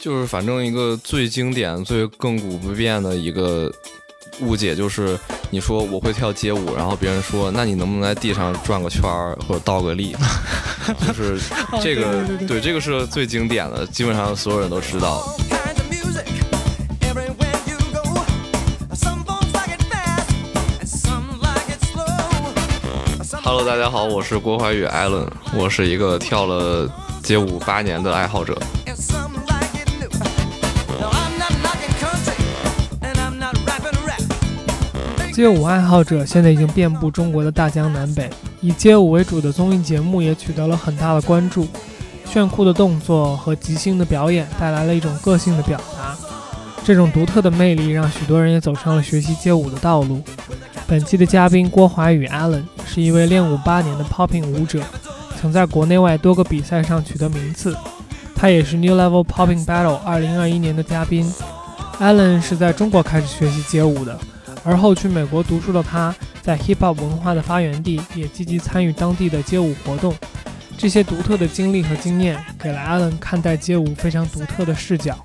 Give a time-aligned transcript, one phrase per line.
[0.00, 3.70] 就是反正一个最经典、最亘古不变的一个
[4.40, 5.18] 误解，就是
[5.50, 10.16] 你说我会跳街舞，然后别人说那你能不能在地上转个圈儿或者倒个立，
[11.06, 11.38] 就是
[11.82, 15.36] 这个对对对对这个是最经典的，基本上所有人都知道。
[23.44, 26.88] Hello，大家好，我是郭怀宇艾伦，我是一个跳了
[27.22, 28.56] 街舞八年的爱好者。
[35.40, 38.28] 街舞爱好者现在已经遍布中国的大江南北，
[38.60, 41.66] 以街舞为主的综艺节目也取得了很大的关注。
[42.26, 46.14] 炫酷的动作和即兴的表演带来了一种个性的表达，
[46.84, 50.20] 这种独特的魅力让许多人也走上了学习街舞的道路。
[50.86, 54.82] 本期的嘉宾郭华宇 Allen 是一位练舞八年的 popping 舞者，
[55.40, 57.74] 曾在国内外多个比赛上取得名次。
[58.36, 61.32] 他也是 New Level Popping Battle 2021年的嘉宾。
[61.98, 64.18] Allen 是在中国开始学习街舞的，
[64.62, 70.14] 而后去美国读书的他，在 hip hop 文化的发源地也积极参与当地的街舞活动。
[70.76, 75.16] 这些独特的经历和经验，给了 Allen 看待街舞非常独特的视角。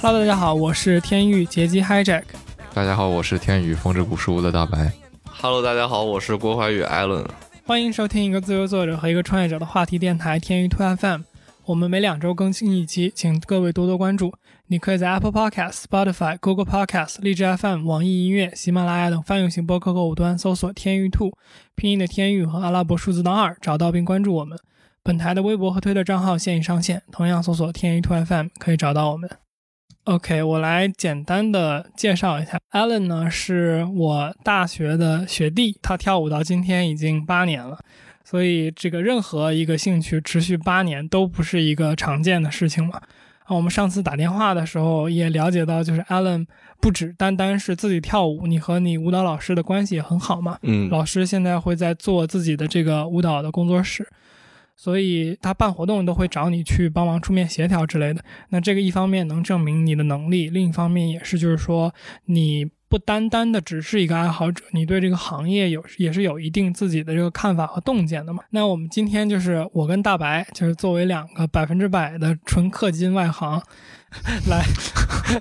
[0.00, 2.24] Hello，大家好，我是天域劫机 Hijack。
[2.74, 4.92] 大家好，我是天宇风之谷树屋的大白。
[5.24, 7.24] Hello，大家好，我是郭怀宇 Allen。
[7.66, 11.22] 欢迎收听一个自由作者和一个创业者的话题电台天娱 Two FM。
[11.64, 14.34] 我们每两周更新一期，请各位多多关注。
[14.66, 21.32] 你可以在 Apple Podcast、Spotify、Google Podcast、荔枝 FM、网易音乐、喜马拉雅等泛用型播客客户端搜索“天娱兔”，
[21.74, 24.58] 拼音的天域和阿拉伯数字的二，找到并关注我们。
[25.02, 29.30] 本台的微博和推特账号现已上线，同样搜索“天娱兔 FM” 可以找到我们。
[30.04, 37.78] OK，我来简单的介绍一下，Allen 呢是我大学的学弟，他跳舞到今天已经八年了。
[38.22, 43.00] 所以这个任何一个兴趣持续八年都不是一个常见的事情嘛。
[43.44, 46.46] 啊，我们上次打电话的时候也了解到，就是 Allen
[46.80, 50.58] 不只单单是自己跳舞，你和你舞蹈老师的关系也很好嘛。
[50.62, 54.06] 嗯，老师现在会在做自己的这个舞蹈的工作室，
[54.76, 58.22] 所以他办活动都会找你去帮忙出面协调之类的。
[58.50, 61.94] 那这个一方面能证明你的能力，另一方面也是就是说
[62.26, 68.44] 你不单单的只是一个爱好者，你对这个行业有也是有一定自己的这个看法和洞见的嘛。
[68.50, 73.60] 那我们今天就是我跟大白，就是作为两个百分之百的纯氪金外行，
[74.48, 74.64] 来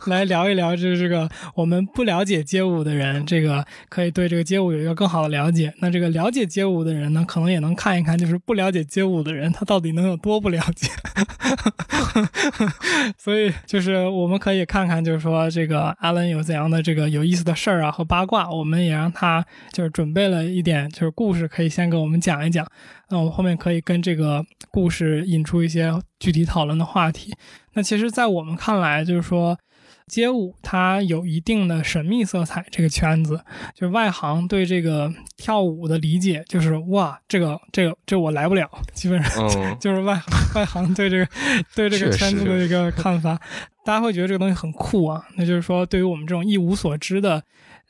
[0.08, 5.74] 来聊一聊，就是这个我们不了解街舞的人，这个可以对这个街舞有一个更好的了解。
[5.80, 10.90] 那这个了解街舞的人呢，可能也能看一看，就是不了解街舞的人，他到底能有多不了解。
[13.18, 22.66] 所以就是我们可以看看，就是说这个阿伦有怎样的这个有意思的事儿啊和八卦，我们也让他就是准备了一点就是故事，可以先给我们讲一讲。
[23.14, 27.32] 那我们后面可以跟这个故事引出一些具体讨论的话题。
[27.74, 29.58] 那其实，在我们看来，就是说。
[30.06, 33.42] 街舞它有一定的神秘色彩，这个圈子
[33.74, 41.28] 就是外行对这个跳舞的理解，就是哇，这个这个这我来不了，基本上嗯， 就是外行外行对这个
[41.74, 43.40] 对这个圈子的一个看法，
[43.86, 45.26] 大家会觉得这个东西很酷啊。
[45.38, 47.42] 那就是说，对于我们这种一无所知的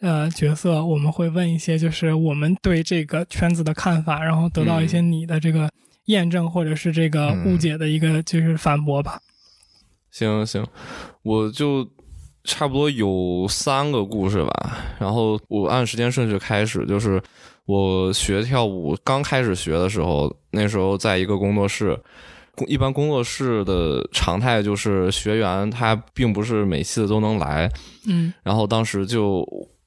[0.04, 5.70] 呃角色，我们会问一些就是我们对这个圈子的看法，然后得到一些你的这个
[6.06, 9.18] 验证或者是这个误解的一个就是反驳吧。
[10.12, 10.66] 行行，
[11.24, 11.88] 我就
[12.44, 14.78] 差不多有三个故事吧。
[15.00, 17.22] 然后我按时间顺序开始，就是
[17.66, 21.98] 我学跳舞刚开始学的时候，那时候在一个工作室。
[22.56, 27.68] 工一般工作室的常态就是学员他并不是每次都能来，
[28.06, 29.44] 嗯然后当时就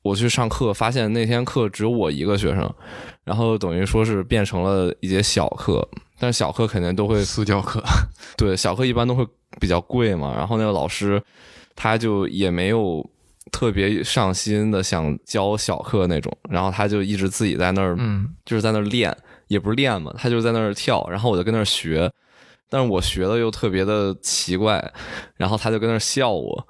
[0.07, 2.73] 我去上课，发现那天课只有我一个学生，
[3.25, 5.87] 然后等于说是变成了一节小课，
[6.19, 7.83] 但是小课肯定都会私教课，
[8.37, 9.27] 对，小课一般都会
[9.61, 11.23] 比较贵嘛，然后那个老师
[11.75, 13.05] 他就也没有
[13.51, 19.15] 特别上心的想教小课那种，然后他就一直自己在那儿，嗯，就是在那儿练，
[19.49, 22.11] 也不是练嘛，他就在那儿跳，然后我就跟那儿学，
[22.71, 24.93] 但是我学的又特别的奇怪，
[25.37, 26.67] 然后他就跟那儿笑我。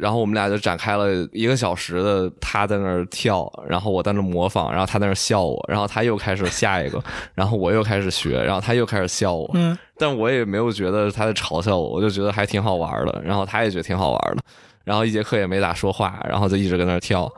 [0.00, 7.02] 然后我们俩就展开了一个小时的，他在那儿跳，然后我在那儿模仿，然后他在那儿笑我，然后他又开始下一个，
[7.34, 13.20] 然后我又开始学，然后他又开始笑我，嗯但我也没有觉得他在嘲笑我，我就觉得还挺好玩的。
[13.22, 14.42] 然后他也觉得挺好玩的，
[14.82, 17.30] 然后一节课也没咋说话，然后就一直跟那儿跳。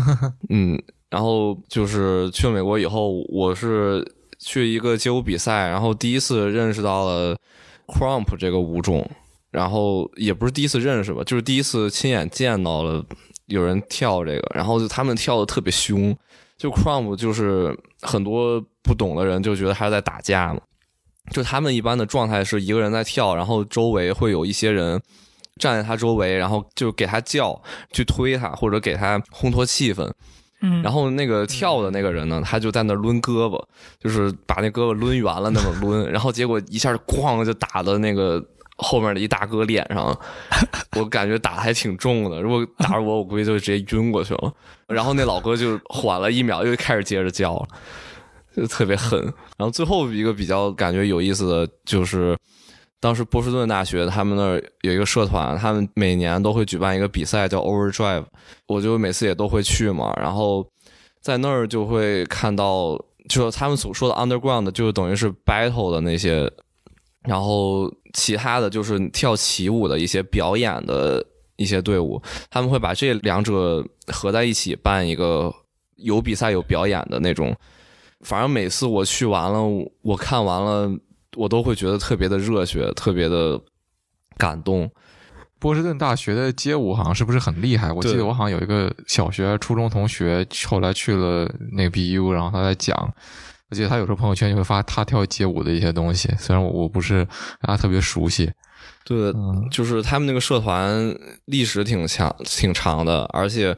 [0.50, 0.78] 嗯，
[1.08, 4.06] 然后就是去了美国以后，我是
[4.38, 7.34] 去一个街舞比赛，然后第一次认识到了
[7.86, 9.08] crump 这个舞种，
[9.50, 13.04] 然后也不是第一次认识吧，就是第一次亲眼见到了
[13.46, 16.16] 有人跳这个，然后就他们跳的特别凶。
[16.56, 20.60] 就 Crumb 就是很多不懂的人就觉得他是在打架嘛，
[21.32, 25.00] 就他们一般的状态是一个人在跳，然后周围会有一些人
[25.56, 27.58] 站在他周围，然后就给他叫，
[27.92, 30.06] 去推他或者给他烘托气氛。
[30.60, 33.58] 嗯，然后那个跳的那个人呢，他就在那抡胳膊，
[33.98, 38.38] 就是把那胳膊抡圆了那么抡，然后结果一下哐就打的那个
[38.80, 40.18] 后面的一大哥脸上，
[40.96, 42.40] 我感觉打的还挺重的。
[42.40, 44.52] 如果打着我，我估计就直接晕过去了。
[44.88, 47.68] 然后那老哥就缓了一秒，又开始接着叫了，
[48.56, 49.20] 就特别狠。
[49.56, 52.36] 然后最后一个比较感觉有意思的就是。
[53.02, 58.26] 当时波士顿大学他们那儿有一个社团，他们每年都会举办一个比赛叫 Overdrive，
[58.66, 60.12] 我就每次也都会去嘛。
[60.20, 60.66] 然后
[61.22, 66.52] 在那儿就会看到，就是他们所说的 underground，就等于是 battle 的那些，
[67.24, 71.24] 然后其他的就是跳起舞的一些表演的
[71.56, 72.20] 一些队伍，
[72.50, 75.52] 他们会把这两者合在一起办一个
[75.96, 77.56] 有比赛有表演的那种。
[78.20, 79.60] 反正每次我去完了，
[80.02, 80.90] 我看完了。
[81.36, 83.58] 我都会觉得特别的热血，特别的
[84.36, 84.90] 感动。
[85.60, 87.92] 波士顿大学的街舞好像是不是很厉害？
[87.92, 93.14] 我记得我好像有一个小学、初中同学，后来去了那个 BU，然后他在讲。
[93.70, 98.50] 我记得他有时候朋友圈就会发他跳街舞的一些东西，虽然我我不是让他特别熟悉。
[99.04, 101.14] 对，嗯、就是他们那个社团
[101.46, 103.76] 历史挺强、挺长的，而且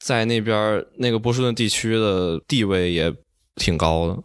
[0.00, 3.12] 在那边那个波士顿地区的地位也
[3.56, 4.22] 挺高的。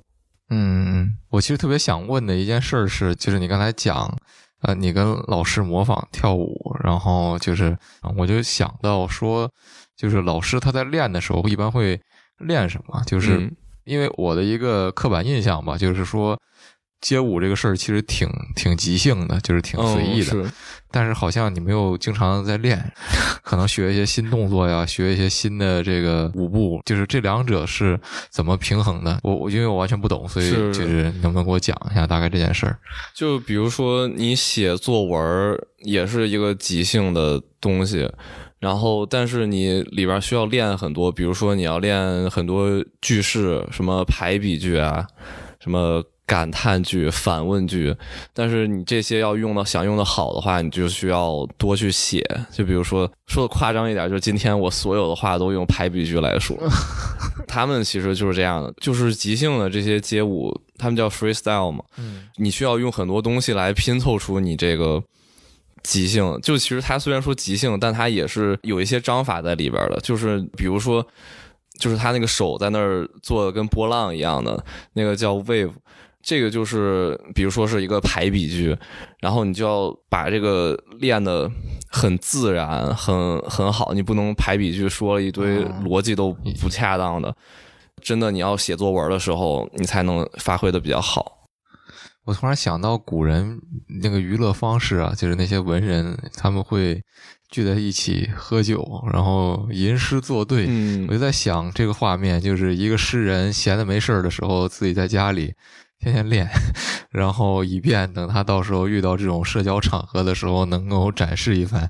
[0.50, 4.16] 嗯，我其实特别想问的一件事是，就是你刚才讲，
[4.62, 7.76] 呃，你跟老师模仿跳舞，然后就是，
[8.18, 9.50] 我就想到说，
[9.98, 12.00] 就是老师他在练的时候一般会
[12.40, 13.02] 练什么？
[13.06, 16.40] 就是嗯因为我的一个刻板印象吧，就是说
[17.02, 20.32] 街舞这个事儿其实挺挺即兴的，就是挺随意的。
[20.36, 20.52] 嗯、是
[20.90, 22.94] 但是好像你没有经常在练，
[23.44, 28.00] 可能学一些新动作呀，学一些新的这个舞步，就是这两者是
[28.30, 29.20] 怎么平衡的？
[29.24, 32.80] 我我因为我完全不懂，所以就是能不能给我讲一下大概这件事儿？
[33.14, 38.10] 就比如说你写作文也是一个即兴的东西，
[38.64, 45.06] 然后但是你里边需要练很多，比如说你要练很多句式，什么排比句啊，
[45.60, 46.02] 什么。
[46.26, 47.94] 感叹句、反问句，
[48.34, 52.26] 但是你这些要用到想用的好的话，你就需要多去写。
[52.50, 56.58] 就比如说说的夸张一点，就是今天我所有的话都用排比句来说。
[57.46, 61.84] 他们其实就是这样的，就是即兴的这些街舞，他们叫 freestyle 嘛。
[61.98, 65.04] 嗯，你需要用很多东西来拼凑出你这个
[65.84, 66.40] 即兴。
[66.42, 70.00] 就其实它虽然说即兴，但它也是有一些章法在里边的。
[70.02, 71.06] 就是比如说，
[71.80, 74.64] 就是他那个手在那儿做的跟波浪一样的
[74.94, 75.72] 那个叫 wave。
[76.26, 78.74] 这个就是，比如说是一个排比句，
[79.20, 81.52] 然后你就要把这个练的
[81.90, 83.92] 很自然、很很好。
[83.94, 86.32] 你不能排比句说了一堆逻辑都
[86.62, 87.36] 不恰当的，
[88.02, 91.43] 真的你要写作文的时候，你才能发挥的比较好。
[92.26, 93.60] 我突然想到古人
[94.02, 97.04] 那个娱乐方式啊，就是那些文人他们会
[97.50, 100.66] 聚在一起喝酒，然后吟诗作对。
[100.68, 105.54] 嗯我就在想这个画面，就是一个诗人闲的没事儿的时候，自己在家里。
[106.00, 106.50] 天天练，
[107.12, 111.90] 然后以便等他到时候遇到这种社交场合的时候，能够展示一番。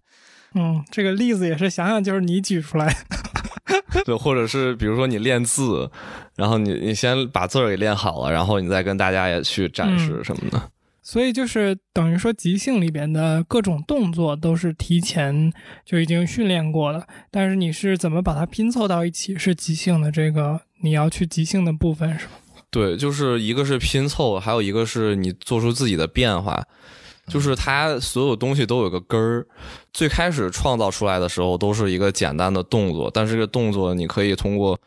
[0.53, 2.95] 嗯，这个例子也是想想就是你举出来。
[4.05, 5.89] 对，或者是比如说你练字，
[6.36, 10.58] 然后你你先把字儿给练好了，然后你再跟大家也去展示什么的。
[10.58, 10.70] 嗯、
[11.01, 15.53] 所以就是等于说，即兴里边的各种动作都是提前
[15.86, 22.32] 就已经训练过的，但是你是怎么把它拼凑到一起，是即兴的这个你要去即兴的部分是吗？
[22.70, 26.62] 对，就是一个是拼凑，还有一个是你做出自己的变化。
[27.27, 29.46] 就是它所有东西都有个根儿，
[29.94, 34.80] 最开始创造出来的时候都是一个简单的动作，但是这个动作你可以通过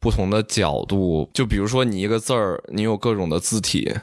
[0.00, 3.94] 不同的角度，就比如说你一个字儿，你有各种的字体，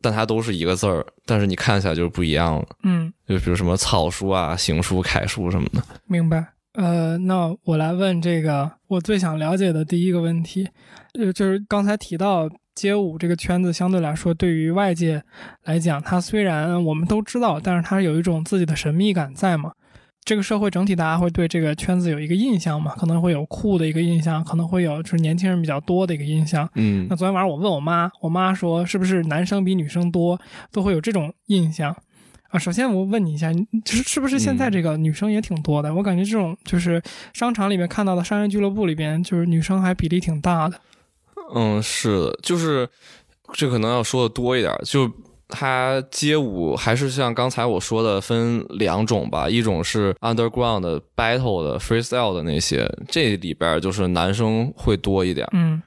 [0.00, 2.66] 但它都是一个字儿，但是你看起来就是不一样了。
[2.82, 5.82] 嗯，就比如什么草书啊、行书、楷书什么的。
[6.06, 6.52] 明白。
[6.72, 10.68] 呃，那我来问这个我最想了解的第一个问题，
[11.12, 15.22] 呃，就是刚才提到街舞这个圈子相对来说，对于外界
[15.64, 19.72] 来讲，它虽然我们都知道，但是它有一种自己的神秘感在嘛。
[20.24, 26.66] 这个社会整体大家会对这个圈子有一个印象嘛，可能会有酷的一个印象，可能会有就是年轻人比较多的一个印象。
[26.76, 30.40] 嗯那昨天晚上我问我妈，我妈说是不是男生比女生多，
[30.72, 31.94] 都会有这种印象。
[32.48, 35.94] 啊，首先我问你一下，就是是不是现在这个女生也挺多的？
[35.94, 37.02] 我感觉这种就是
[37.34, 40.80] 商场里面看到的商业俱乐部里边，就是女生还比例挺大的。
[41.52, 42.88] 嗯，是的，就是
[43.52, 45.10] 这可能要说的多一点，就
[45.48, 55.82] 它街舞还是像刚才我说的分两种吧，一种是 underground 的 battle 的 freestyle 的那些，这里边就是男生会多一点，嗯。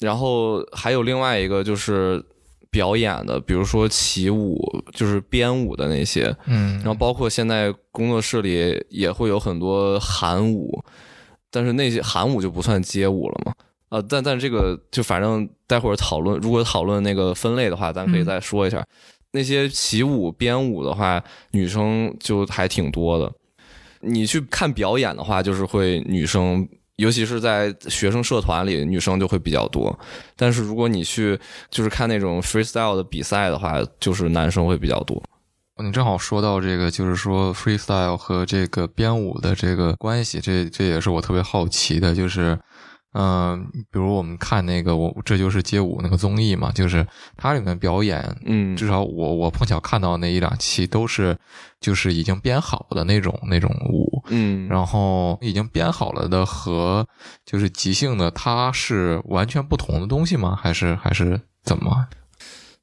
[0.00, 2.20] 然后还有另外一个就是
[2.70, 4.58] 表演的，比如说起舞，
[4.92, 10.82] 就是编舞的那些，嗯，然后包括现在工作室里也会有很多韩舞，
[11.52, 13.52] 但是那些韩舞就不算街舞了嘛。
[13.92, 18.82] 呃，但但这个就反正待会儿讨论，如果讨论那个分类的话，咱可以嗯再说一下。
[19.32, 23.30] 那些起舞、编舞的话，女生就还挺多的。
[24.00, 29.94] 你去看表演的话，就是会女生，尤其是在学生社团里，女生就会比较多。
[30.36, 35.22] 但是如果你去就是看那种 freestyle 的比赛的话，就是男生会比较多。
[35.84, 42.58] 你正好说到这个，就是说 freestyle 和这个编舞的这个关系，这这也是我特别好奇的，就是。
[43.14, 51.36] 嗯，比如我们看那个我这就是街舞那个综艺嘛，就是它里面表演，嗯，至少我我碰巧看到那一两期都是
[51.80, 57.06] 就是已经编好的那种那种舞，嗯，然后已经编好了的和
[57.44, 60.58] 就是即兴的，它是完全不同的东西吗？
[60.60, 62.06] 还是还是怎么？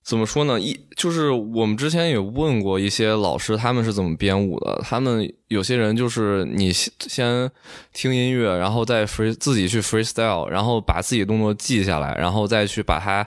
[0.10, 0.60] 怎么说呢？
[0.60, 4.82] 一就是我们之前也问过一些老师，他们是怎么编舞的。
[4.84, 7.48] 他们有些人就是你先
[7.94, 13.24] 听音乐，然后再 free 自己去 freestyle，然后把自己动作记下来，然后再去把它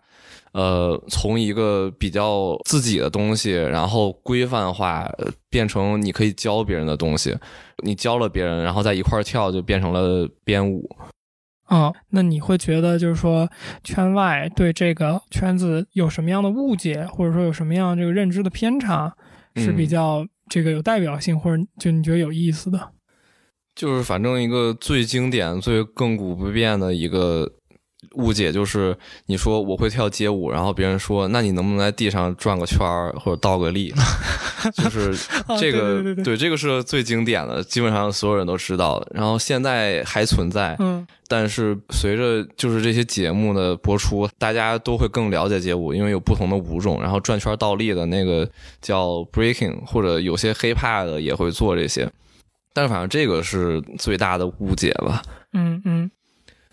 [0.55, 5.09] 呃从一个比较自己的东西，然后规范化
[5.49, 7.33] 变成你可以教别人的东西。
[7.85, 10.91] 你教了别人，然后在一块儿跳，就变成了编舞。
[11.73, 13.49] 哦，那你会觉得就是说
[13.83, 19.11] 圈外对这个圈子有什么样的误解，或者说有什么样这个认知的偏差，
[19.57, 22.91] 是比嗯较这个有代表性，或者就你觉得有意思的？
[23.75, 27.51] 就是反正一个最经典、最亘古不变的一个
[28.15, 33.93] 误解，就是你说我会跳街舞，然后别人说那你能不能在地上转个圈儿或者倒个立？
[34.75, 35.11] 就是
[35.47, 39.09] 啊这个、对对对对这个是最经典的，基本上所有人都知道的。
[39.15, 48.47] 然后现在还存在，嗯但是随着就是这些节目的播出，大家都会更了解街舞，因为有不同的舞种，然后转圈倒立的那个
[48.83, 52.07] 叫 breaking，或者有些 hip hop 的也会做这些。
[52.75, 55.23] 但是反正这个是最大的误解吧。
[55.55, 56.11] 嗯嗯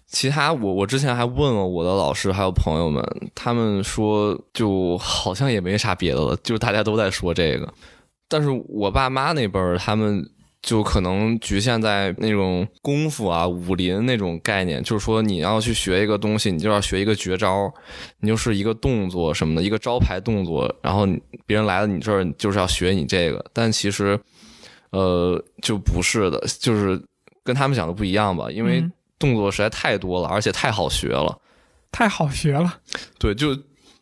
[0.10, 3.04] 其他我我之前还问了我的老师还有朋友们，
[3.36, 7.72] 他们说就好像也没啥别的了，就大家都在说这个。
[8.28, 10.28] 但是我爸妈那辈儿，他们
[10.62, 17.72] 就可能局限在那种功夫啊、武林那种概念，就是说你要去学一个东西，你就要学一个绝招，
[18.20, 21.08] 你就是一个动作什么的，一个招牌动作，然后
[21.46, 24.20] 别人来了你这儿就是要学你这个，但其实
[24.92, 27.00] 呃就不是的，就是
[27.44, 28.84] 跟他们讲的不一样吧，因为
[29.20, 31.38] 动作实在太多了，而且太好学了。
[31.92, 32.80] 太好学了。
[33.20, 33.54] 对，就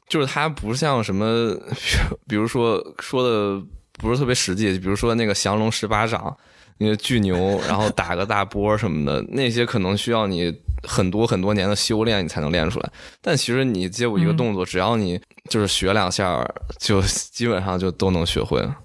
[0.08, 1.54] 就是它不像什么，
[2.28, 3.62] 比如说说的
[3.94, 6.38] 不是特别实际，比如说那个降龙十八掌，
[6.78, 12.92] 那个巨牛， 然后打个大波什么的，那些可能需要你很多很多年的修炼，你才能练出来。
[13.22, 15.20] 但其实你街舞一个动作，只要你
[15.50, 16.46] 就是学两下，
[16.78, 18.76] 就基本上就都能学会了。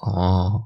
[0.00, 0.62] 哦，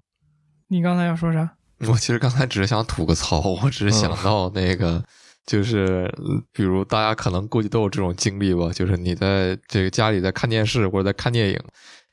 [0.69, 1.51] 你刚才要说啥？
[1.89, 5.03] 我其实刚才只是想吐个槽，我只是想到那个，
[5.47, 11.59] 就是呃比如大家可能估计都有这种经历吧，就是你在这个家里在看电视或者在看电影，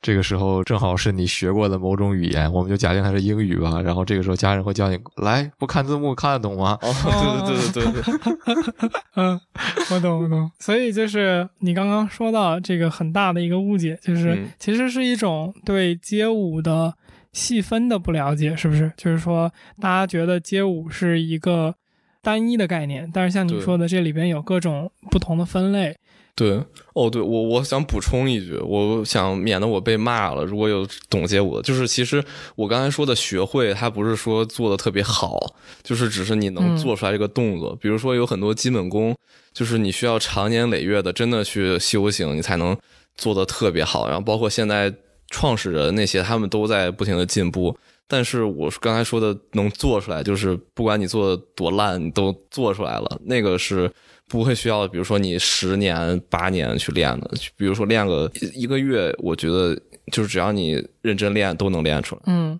[0.02, 6.78] 这个时候正好是你学过的某种语言，我们就假定它是英语吧，然后这个时候家人会叫你来，不看字幕看得懂吗？
[6.82, 9.40] 哦，对对对对对，嗯，
[9.92, 10.50] 我懂我懂。
[10.60, 16.94] 所以就是你刚刚说到这个很大的一个误解，就是嗯其实是一种对街舞的
[17.34, 18.92] 细分的不了解，是不是？
[18.98, 21.76] 就是说大家觉得街舞是一个
[22.22, 25.96] 单一的概念，但是像你说的，这里边有各种不同的分类。
[26.36, 26.52] 对，
[26.94, 30.46] 哦，对我我想补充一句，我想免得我被骂了。
[30.46, 32.24] 如果有懂街舞的，就是其实
[32.56, 35.38] 我刚才说的学会，它不是说做的特别好，
[35.84, 37.76] 就是只是你能嗯做出来这个动作。
[37.76, 39.14] 比如说有很多基本功，
[39.52, 42.78] 就是你需要长年累月的真的去修行，你才能
[43.16, 44.08] 做的特别好。
[44.08, 44.94] 然后包括现在
[45.30, 47.78] 创始人那些，他们都在不停的进步。
[48.12, 53.92] 但是我刚才说的能做出来，就是不管你做的多烂，你都做出来了，那个是
[54.28, 59.80] 不会需要，比如说你十年八年去练的，比如说练个一个月，我觉得
[60.12, 62.22] 就是只要你认真练，都能练出来。
[62.26, 62.60] 嗯，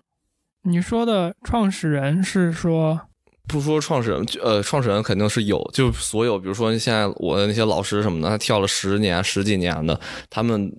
[0.62, 3.00] 你说的创始人是说，
[3.48, 10.00] 不说创始人，呃，创始人肯定是有，就所有，比如说现在我的那些老师什么的，他跳了十年、十几年的，
[10.30, 10.72] 他们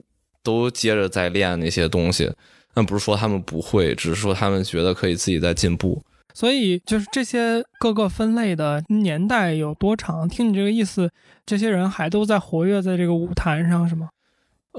[0.43, 2.31] 都接着在练那些东西。
[2.73, 6.01] 但不是说他们不会，只是说他们觉得可以自己在进步。
[6.33, 10.29] 所以就是这些各个分类的年代有多长？
[10.29, 11.11] 听你这个意思，
[11.45, 14.07] 这些人还都在活跃在这个舞台上，是吗？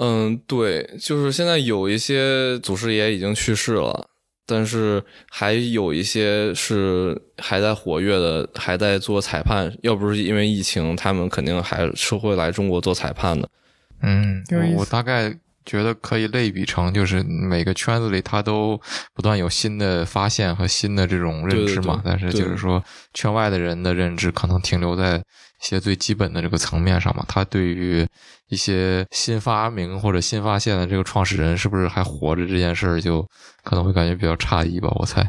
[0.01, 4.09] 嗯，对，就是现在有一些祖师爷已经去世了，
[4.47, 9.71] 但是还有一些是还在活跃的，还在做裁判。
[9.83, 13.47] 要不是因为疫情，他们肯定还是会来中国做裁判的。
[14.01, 14.43] 嗯，
[14.79, 18.81] 我大概觉得可以类比成，就是每个圈子里他都
[19.15, 22.01] 不断有新的发现和新的这种认知嘛。
[22.03, 22.83] 对对对但是就是说，
[23.15, 25.23] 圈外的人的认知可能停留在一
[25.61, 27.25] 些最基本的这个层面上嘛。
[27.29, 28.07] 他对于
[28.49, 33.27] 一些新发明或者新发现的这个创始人是不是还活着这件事儿，就
[33.63, 34.89] 可能会感觉比较诧异吧。
[34.97, 35.23] 我猜。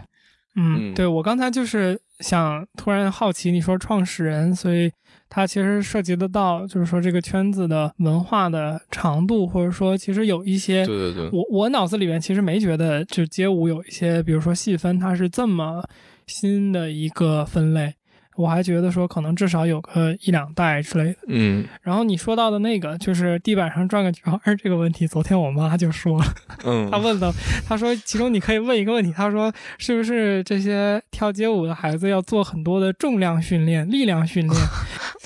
[0.55, 4.91] 嗯，嗯对我刚才就是想突然好奇，你说创始人，所以
[5.35, 15.83] 它其实涉及得到，就是说这个圈子的文化的长度，或者说其实有一些，对对对，我我脑子里面其实没觉得就街舞有一些，比如说细分，它是这么
[16.27, 17.95] 新的一个分类。
[18.35, 21.19] 我还觉得说可能至少有个一两代之类的。
[21.27, 26.25] 嗯然后你说到的那个就是地板上转个圈儿这个问题，昨天我妈就说了，
[26.65, 27.31] 嗯 她问了，
[27.67, 34.59] 她说其中你可以问一个问题，她说是不是这些跳街舞的孩子要做很多的重量训练、力量训练，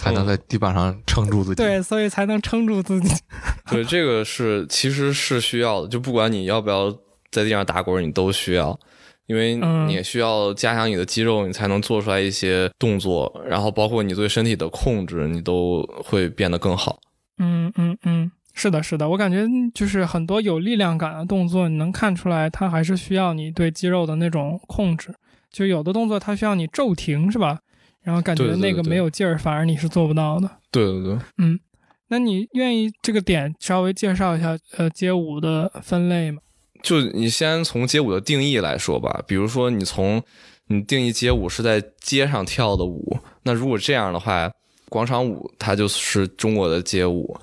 [0.08, 1.56] 才能在地板上撑住自己。
[1.56, 3.14] 对，所以才能撑住自己。
[3.70, 6.92] 对，这个是其实是需要的，就不管你要不要
[7.32, 8.80] 在地上打滚，你都需要，
[9.26, 17.00] 因为嗯你也需要加强你的肌肉，你才能做出来一些动作，然后包括你对身体的控制，你都会变得更好。
[17.40, 25.14] 嗯嗯嗯，是的，是的，我感觉就是很多有力量感的动作，你能看出来，它还是需要你对肌肉的那种控制。
[25.52, 27.60] 就有的动作它需要你骤停，是吧？
[28.08, 30.50] 然后感觉那个没有劲儿，反而你是做不到的。
[30.72, 31.60] 对对对，嗯
[32.08, 36.40] 那你愿意这个点稍微介绍一下呃街舞的分类吗？
[36.82, 40.24] 就你先从街舞的定义来说吧，比如说你从
[40.68, 44.50] 你定义街舞是在街上跳的舞，那如果这样的话，
[44.88, 47.38] 广场舞它就是中国的街舞，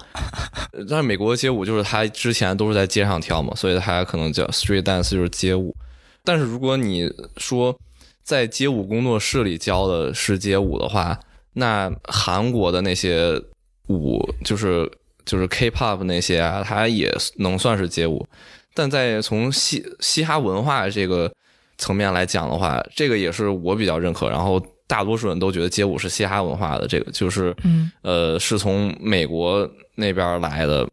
[0.73, 5.77] 呃 但是美国的街舞就是它之前都是在街上跳嘛，所以它可能叫 street dance 就是街舞。
[6.25, 7.07] 但是如果你
[7.37, 7.79] 说
[8.25, 11.21] 在街舞工作室里教的是街舞的话，
[11.53, 13.41] 那韩国的那些
[13.89, 14.91] 舞就是
[15.27, 18.27] 就是 K-pop 那些啊，它也能算是街舞。
[18.73, 21.31] 但在从嘻嘻哈文化这个
[21.77, 24.29] 层面来讲的话，这个也是我比较认可。
[24.31, 30.89] 然后大多数人都觉得街舞是嘻哈文化的，这个就是嗯呃是从美国那边来的。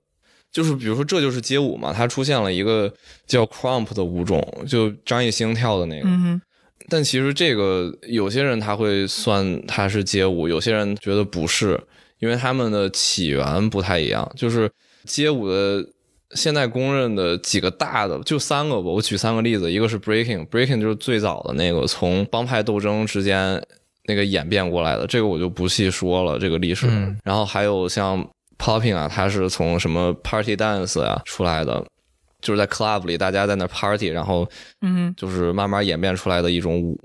[0.51, 2.93] 就是比如说，这就是街舞嘛，它出现了一个
[3.25, 6.07] 叫 crump 的舞种，就张艺兴跳的那个。
[6.89, 11.79] 但其实这个有些人他会算它是街舞，有些人觉得不是，
[12.19, 14.29] 因为他们的起源不太一样。
[14.35, 14.69] 就是
[15.05, 15.85] 街舞的
[16.33, 23.61] 现在公认的几个大的就三个吧，我举三个例子，一个是 breaking，breaking 就是最早的那个从帮派斗争之间
[24.05, 26.87] 那个演变过来的，这个我就不细说了这个历史。
[26.89, 31.83] 嗯然后还有像 popping 啊，它是从什么 party dance 啊出来的。
[32.41, 34.49] 就是在 club 里，大家在那 party，然后
[34.81, 36.99] 嗯就是慢慢演变出来的一种舞。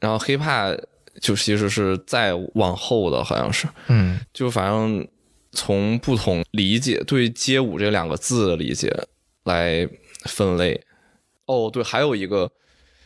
[0.00, 0.80] 然后 hiphop
[1.20, 5.06] 就其实是再往后的，好像是，嗯就反正
[5.50, 8.96] 从不同理解对街舞这两个字的理解
[9.42, 9.88] 来
[10.26, 10.80] 分类。
[11.46, 12.48] 哦，对，还有一个，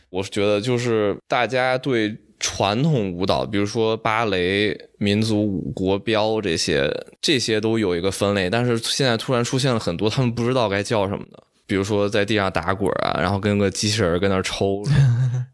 [0.09, 11.43] 我是觉得就是大家对传统舞蹈，比如说芭蕾、民族舞、国标这些，这些都有一个分类，但是现在突然出现了很多他们不知道该叫什么的。
[11.65, 14.83] 比如说在地上打滚啊，然后跟个机器人 跟那儿抽，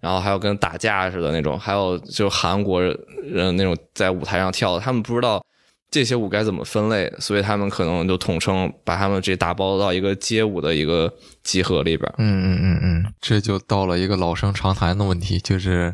[0.01, 5.43] 然后还有跟打架似的那种，还有就韩国人那种在舞台上跳，他们不知道
[5.91, 11.11] 这些舞该怎么分类，所以他们可能就统称把他们这打包到一个街舞的一个
[11.43, 12.11] 集合里边。
[12.17, 15.93] 嗯嗯嗯嗯，这就到了一个老生常谈的问题，就是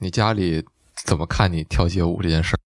[0.00, 0.64] 你家里
[1.04, 2.58] 怎么看你跳街舞这件事儿？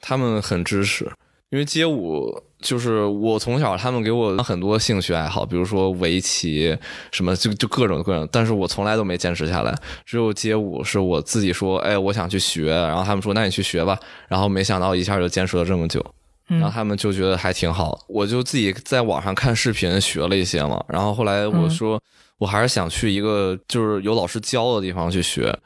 [0.00, 1.10] 他们很支持，
[1.50, 6.76] 因为街舞就是我从小他们给我很多兴趣爱好，比如说围棋
[7.10, 9.74] 什么，就就各种各种，但是我从来都没坚持下来。
[10.04, 16.04] 只有街舞是我自己说，哎，我想去学，然后他们说那你去学吧，然后没想到一下就坚持了这么久。
[16.48, 20.82] 然后嗯他们就觉得还挺好，我就自己在网上看视频学了一些嘛。
[20.88, 22.00] 然后后来我说，
[22.38, 25.56] 我还是想去一个就是有老师教的地方去学。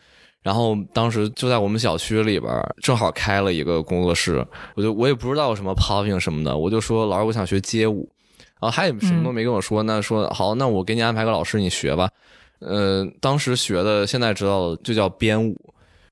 [0.45, 2.53] 然后当时就在我们小区里边，
[2.83, 8.07] 正好开了一个工作室，我就我也不知道什么 popping 什么的，我就说老师我想学街舞，
[8.61, 12.11] 然后他也什么都没跟我说，那说好，那我给你安排个老师，你学吧。
[12.59, 15.59] 呃，当时学的，现在知道的就叫编舞，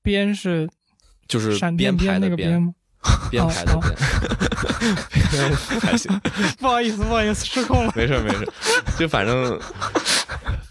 [0.01, 0.67] 编是
[1.27, 2.73] 就是闪编电边那排的编，个边吗？
[3.29, 3.79] 编排的哦
[5.31, 6.11] 编，还行。
[6.59, 7.93] 不好意思，不好意思，失控了。
[7.95, 8.47] 没事没事，
[8.97, 9.59] 就反正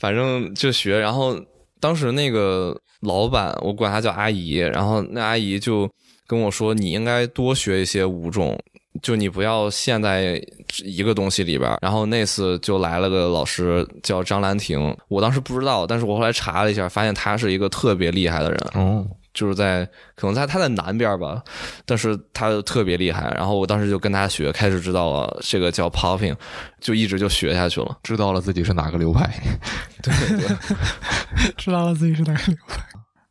[0.01, 1.39] 反正就学，然后
[1.79, 5.89] 当时那个老板，我管她叫阿姨，然后那阿姨就
[6.27, 8.59] 跟我说，你应该多学一些舞种，
[9.03, 10.41] 就你不要陷在
[10.85, 11.77] 一个东西里边。
[11.83, 19.85] 然后那次就来了个老师叫张兰婷，我当时不知道，但是我后来查了一下，发现他是一个特别厉害的人，哦，就是在
[20.15, 21.43] 可能在他在南边吧，
[21.85, 23.33] 但是他特别厉害。
[23.35, 26.35] 然后我当时就跟他学，开始知道了这个叫 popping，
[26.81, 27.99] 就一直就学下去了。
[28.03, 29.29] 知道了自己是哪个流派。
[30.03, 30.57] 对对，
[31.57, 32.81] 知道了自己是哪个流派。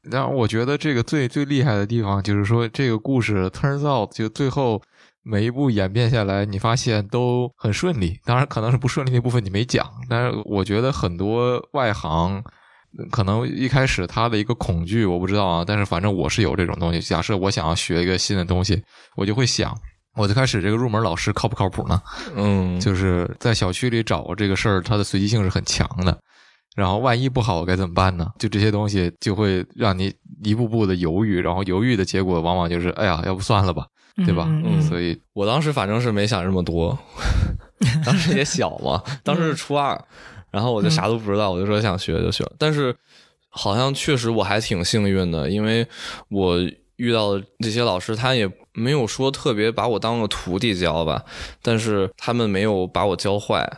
[0.10, 4.82] 然后我觉得这个最最厉害的地方就是说，这个故事 turns out 就最后
[5.24, 8.20] 每一步演变下来，你发现都很顺利。
[8.26, 12.44] 当然，可能是不顺利那部分你没讲，但是我觉得很多外行
[13.12, 17.00] 可能一开始他的一个恐惧，我不知道啊，但是反正我是有这种东西。
[17.00, 18.82] 假设我想要学一个新的东西，
[19.16, 19.78] 我就会想。
[20.16, 22.02] 我最开始这个入门老师靠不靠谱呢？
[22.36, 26.20] 嗯，就是在小区里找这个事儿，它的随机性是很强的。
[26.76, 28.32] 然后万一不好，我该怎么办呢？
[28.40, 33.86] 就这些东西就会让你一步步的犹豫，然后犹豫的结果往往就是，哎呀，要不算了吧，
[34.26, 34.46] 对吧？
[34.48, 36.98] 嗯嗯所以我当时反正是没想这么多，
[38.06, 40.02] 当时也小嘛，当时是初二，
[40.50, 42.50] 然后我就啥都不知道，我就说想学就学。
[42.58, 42.96] 但是
[43.50, 45.86] 好像确实我还挺幸运的，因为
[46.30, 46.58] 我
[46.96, 51.26] 遇到的这些老师，他也没有说特别把我当个徒弟教吧，
[51.62, 53.70] 但是他们没有把我教坏。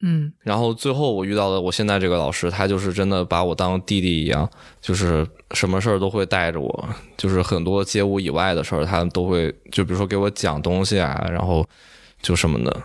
[0.00, 4.48] 嗯然后最后我遇到的我现在这个老师，他就是真的把我当弟弟一样，
[4.80, 11.66] 就是什么事儿都会带着我，就是很多街舞以外的事儿，他都会就比如说给我讲东西啊，然后
[12.22, 12.82] 就什么的。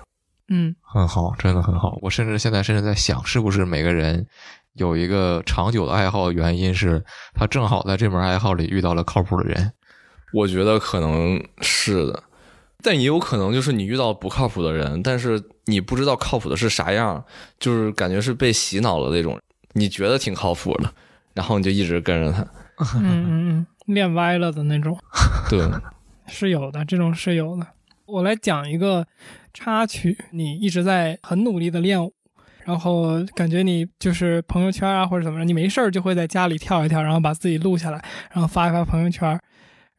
[0.50, 1.98] 嗯很好，真的很好。
[2.02, 4.26] 我甚至现在甚至在想，是不是每个人
[4.74, 9.72] 有一个长久的爱好，原因是他正好在这门爱好里遇到了靠谱的人。
[10.34, 12.24] 我觉得可能是的，
[12.84, 17.24] 但也有可能就是你遇到不靠谱的人，但是你不知道靠谱的是啥样，
[17.60, 19.40] 就是感觉是被洗脑了那种。
[19.76, 20.94] 你觉得挺靠谱的，
[21.34, 22.46] 然后你就一直跟着他。
[23.00, 24.98] 嗯嗯嗯，练歪了的那种
[25.50, 25.60] 对，
[26.28, 27.66] 是有的，这种是有的。
[28.06, 29.08] 我来讲一个
[29.54, 32.14] 插曲，你一直在很努力的练舞，
[32.66, 39.40] 然后感觉你就是朋友圈啊或者怎么着，你没事儿就会在家里跳一跳，然后把自己录下来，然后发一发朋友圈。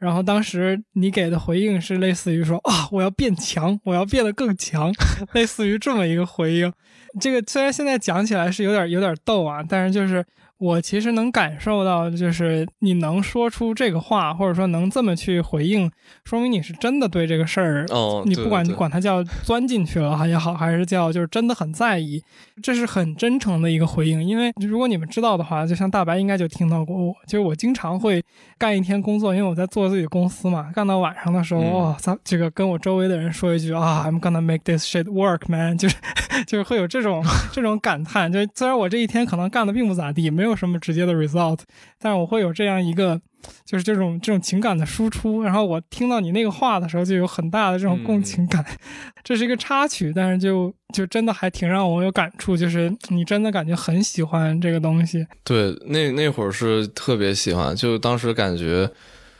[0.04, 4.92] 然后当时你给的回应是类似于说啊，我要变强，我要变得更强，
[5.32, 6.70] 类似于这么一个回应。
[7.18, 10.22] 这个虽然现在讲起来是有点有点逗啊，但是就是
[10.58, 15.90] 我其实能感受到，就是你能说出这个话，或者说能这么去回应，
[16.24, 22.22] 说明你是真的对这个事儿，哦，你不管管它叫钻进去了也好，还是叫就是真的很在意，
[22.62, 24.24] 这是很真诚的一个回应。
[24.24, 28.22] 因为如果你们知道的话，就像大白应该就听到过我，就是我经常会
[28.56, 35.96] 干一天工作，因为我在做自己的公司嘛，干到晚上的时候，嗯哇、操，这个跟我周围的人说一句啊，I'm gonna make this shit work, man，就是
[36.46, 38.32] 就是会有这种这种感叹。
[38.32, 41.60] 就虽然我这一天可能干的并不咋地，没有什么直接的 result，
[41.98, 43.20] 但是我会有这样一个。
[43.66, 48.64] 就是这种这种情感的输出，然后我听到你那个话的时候，就有很大的这种共情感。
[49.22, 55.26] 这是一个插曲，但是就就真的还挺让我有感触，就是你真的感觉很喜欢这个东西。
[55.44, 58.90] 对，那那会儿是特别喜欢，就当时感觉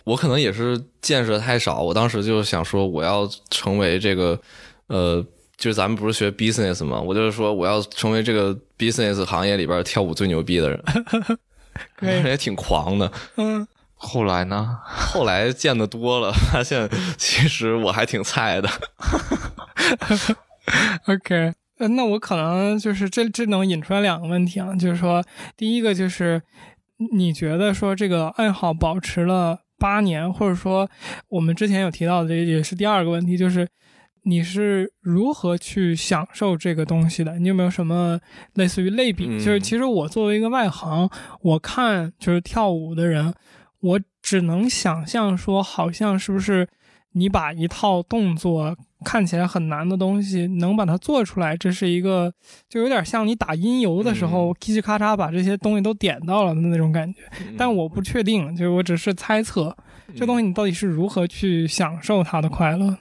[0.05, 4.39] 我可能也是见识太少，我当时就想说我要成为这个
[4.89, 5.25] 呃。
[5.57, 10.83] 就是咱们不是学 business 吗，我就是说我要成为这个 business 行业里边跳舞最牛逼的人，
[11.97, 13.11] 可以也挺狂的。
[13.37, 14.79] 嗯，后来呢？
[14.85, 18.69] 后来见的多了， 发现其实我还挺菜的。
[21.07, 25.23] OK，呃，那我可能就是这这能引出来两个问题啊，就是说，
[25.57, 26.43] 第一个就是
[27.13, 30.89] 你觉得说这个爱好保持了八年，或者说
[31.29, 33.69] 我们之前有提到的，这也是第二个问题，就是
[34.25, 37.39] 你是如何去享受这个东西的？
[37.39, 38.19] 你有没有什么
[38.55, 39.27] 类似于类比？
[39.29, 41.09] 嗯就是其实我作为一个外行，
[41.43, 43.33] 我看就是跳舞的人，
[43.81, 46.67] 我只能想象说，好像是不是
[47.13, 52.33] 你把一套动作看起来很难的东西，能把它做出来，这是一个
[52.69, 57.21] 就有点像你打音游的时候，叽叽咔嚓把这些东西都点到了的那种感觉。
[57.59, 59.77] 但我不确定，就是我只是猜测，
[60.17, 62.99] 这东西你到底是如何去享受它的快乐的？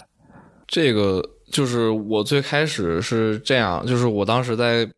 [0.74, 4.90] 这个就是我最开始是这样，就是我当时在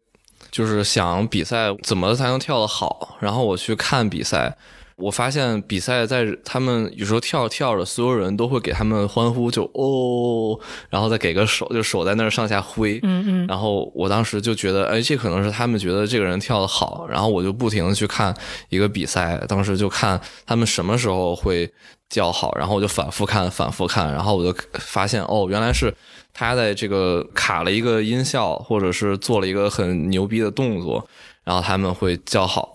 [0.50, 4.58] 就是想比赛怎么才能跳得好，然后我去看比赛，
[4.98, 10.58] 我发现比赛在他们有时候跳着跳着，所有人都会给他们欢呼，就哦，
[10.90, 18.34] 然后再给个手，就手在那儿上下挥，嗯嗯然后我当时就觉得，哎，这可能是他们觉得这个人跳得好，然后我就不停的去看
[18.70, 21.70] 一个比赛，当时就看他们什么时候会
[22.10, 25.94] 叫好，然后我就反复看，反复看，然后我就发现，哦，原来是
[26.34, 31.06] 他在这个卡了一个音效，或者是做了一个很牛逼的动作，
[31.44, 32.75] 然后他们会叫好。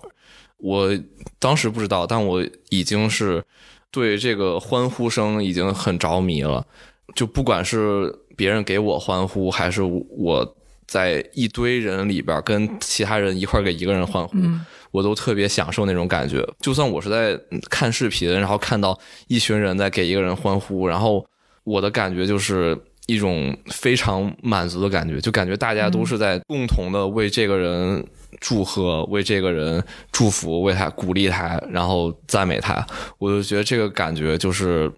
[0.63, 0.91] 我
[1.39, 3.45] 当时不知道，但我已经是
[3.91, 6.67] 对这个欢呼声已经很着迷了。
[7.15, 16.45] 就不管是别人给我欢呼，还是我在一堆人里边跟其他人一块给一个人欢呼，嗯我都特别享受那种感觉。
[16.61, 21.25] 就算我是在嗯看视频，然后看到一群人在给一个人欢呼，然后
[21.65, 22.77] 我的感觉就是
[23.11, 28.07] 一种非常满足的感觉，就感觉大家都是在共同的为这个人
[28.39, 32.87] 祝贺，为这个人祝福，为他鼓励他，然后赞美他。
[33.19, 34.91] 我就觉得这个感觉就是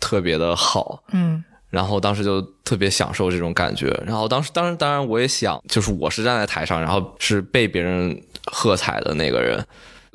[0.00, 1.02] 特别的好。
[1.12, 3.88] 嗯然后当时就特别享受这种感觉。
[4.06, 9.64] 然后当时，当然，当然，我也想，就是我是站在台上，然后是被别人喝彩的那个人，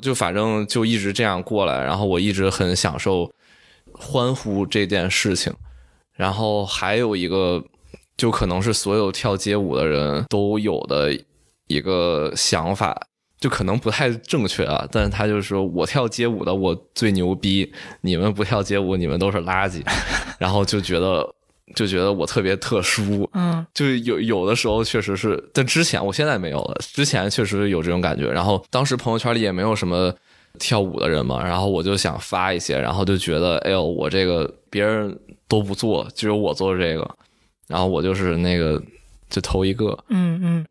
[0.00, 1.82] 就反正就一直这样过来。
[1.82, 3.28] 然后我一直很享受
[3.92, 5.52] 欢呼这件事情。
[6.18, 7.64] 然后还有一个，
[8.16, 11.16] 就可能是所有跳街舞的人都有的
[11.68, 13.06] 一个想法。
[13.40, 19.80] 就可能不太正确啊，但是他就是说我跳街舞的我最牛逼，你们不跳街舞你们都是垃圾，
[20.40, 21.24] 然后就觉得
[21.76, 28.28] 就觉得我特别特殊，嗯就是有有的时候确实是，但之前我现在没有了，之前确实有这种感觉。
[28.28, 30.12] 然后当时朋友圈里也没有什么
[30.58, 37.08] 跳舞的人嘛，然后我就想发一些，然后就觉得，哎呦，我这个别人都不做，只有我做这个，
[37.66, 38.82] 然后我就是那个
[39.28, 39.96] 就头一个。
[40.08, 40.66] 嗯嗯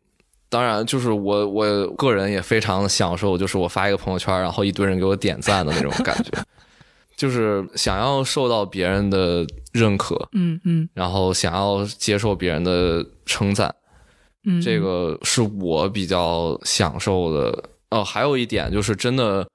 [0.50, 6.32] 当然，就是我我个人也非常享受，就是我发一个朋友圈，然后一堆人给我点赞的那种感觉，
[7.18, 13.74] 就是想要受到别人的认可，嗯嗯然后想要接受别人的称赞。
[14.46, 17.64] 嗯，这个是我比较享受的。
[17.90, 19.46] 哦，还有一点就是，真的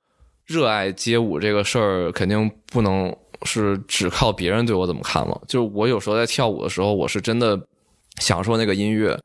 [0.46, 5.40] 热爱街舞这个事儿，肯定不能是只靠别人对我怎么看了。
[5.46, 7.60] 就是我有时候在跳舞的时候，我是真的
[8.18, 9.18] 享受那个音乐。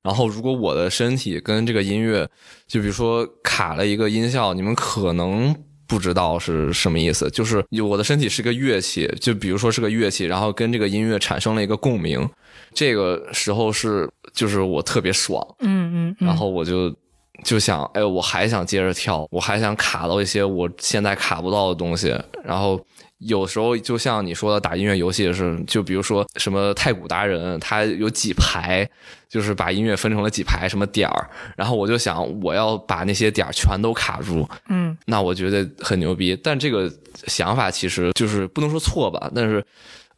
[0.00, 2.26] 然后，如果我的身体跟这个音乐，
[2.66, 5.54] 就比如说卡了一个音效，你们可能
[5.88, 7.28] 不知道是什么意思。
[7.30, 12.26] 就是我的身体是个乐器，就比如说是个乐器，然后跟这个音乐产生了一个共鸣，
[12.72, 15.44] 这个时候是就是我特别爽。
[15.58, 16.94] 嗯嗯嗯，然后我就
[17.44, 22.14] 就想，哎，我还想接着跳，我还想卡到一些我现在卡不到的东西。
[22.44, 22.80] 然后
[23.18, 28.88] 有时候就像你说的，打音乐游戏是，就比如说什么太古达人，他有几排，
[29.28, 36.38] 就是把音乐分成了几排什么点儿，然后我就想，我要把那些点儿全都卡住，嗯那我觉得很牛逼。
[36.42, 36.90] 但这个
[37.26, 39.64] 想法其实就是不能说错吧，但是。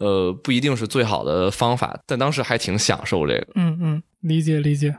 [0.00, 3.46] 呃，不一定是最好的方法，但当时还挺享受这个。
[3.56, 4.96] 嗯嗯，理解理解。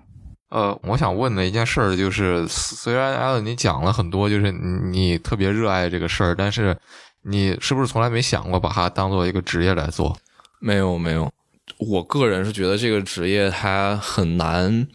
[0.51, 4.59] 呃，我想问的一件事儿就是，虽然艾伦你讲了很多，就是你
[4.91, 6.77] 你特别热爱这个事儿，但是
[7.23, 10.15] 你是不是从来没想过把它当做一个职业来做？
[10.59, 11.31] 没有没有，
[11.79, 14.85] 我个人是觉得这个职业它很难，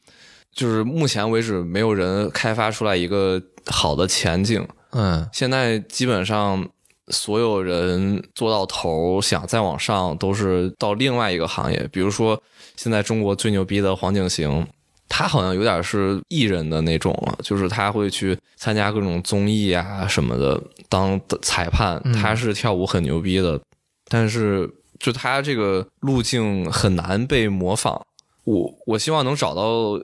[0.53, 4.67] 就是目前为止没有人开发出来一个好的前景。
[4.93, 6.67] 嗯现在基本上
[7.09, 11.89] 所有人做到头，想再往上，都是到另外一个行业。
[11.91, 12.41] 比如说，
[12.77, 14.67] 现在中国最牛逼的黄景行，
[15.09, 22.01] 他好像有点是艺人的那种了，就是他会去参加各种综艺啊什么的当裁判。
[22.05, 23.61] 嗯他是跳舞很牛逼的，
[24.09, 28.01] 但是就他这个路径很难被模仿。
[28.45, 30.01] 我我希望能找到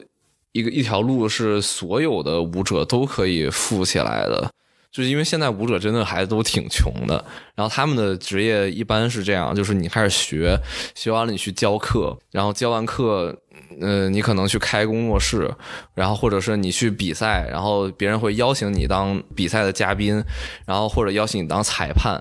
[0.52, 4.50] 一个一条路是所有的舞者都可以富起来的，
[4.90, 10.60] 就是因为现在舞者真的还都挺穷的，然后他们的职业一般是这样，就是你开始学，
[10.94, 13.34] 学完了你去教课，然后教完课，
[13.82, 15.52] 呃，你可能去开工作室，
[15.94, 20.24] 然后或者是你去比赛，然后别人会邀请你当比赛的嘉宾，
[20.64, 22.14] 然后或者邀请你当裁判，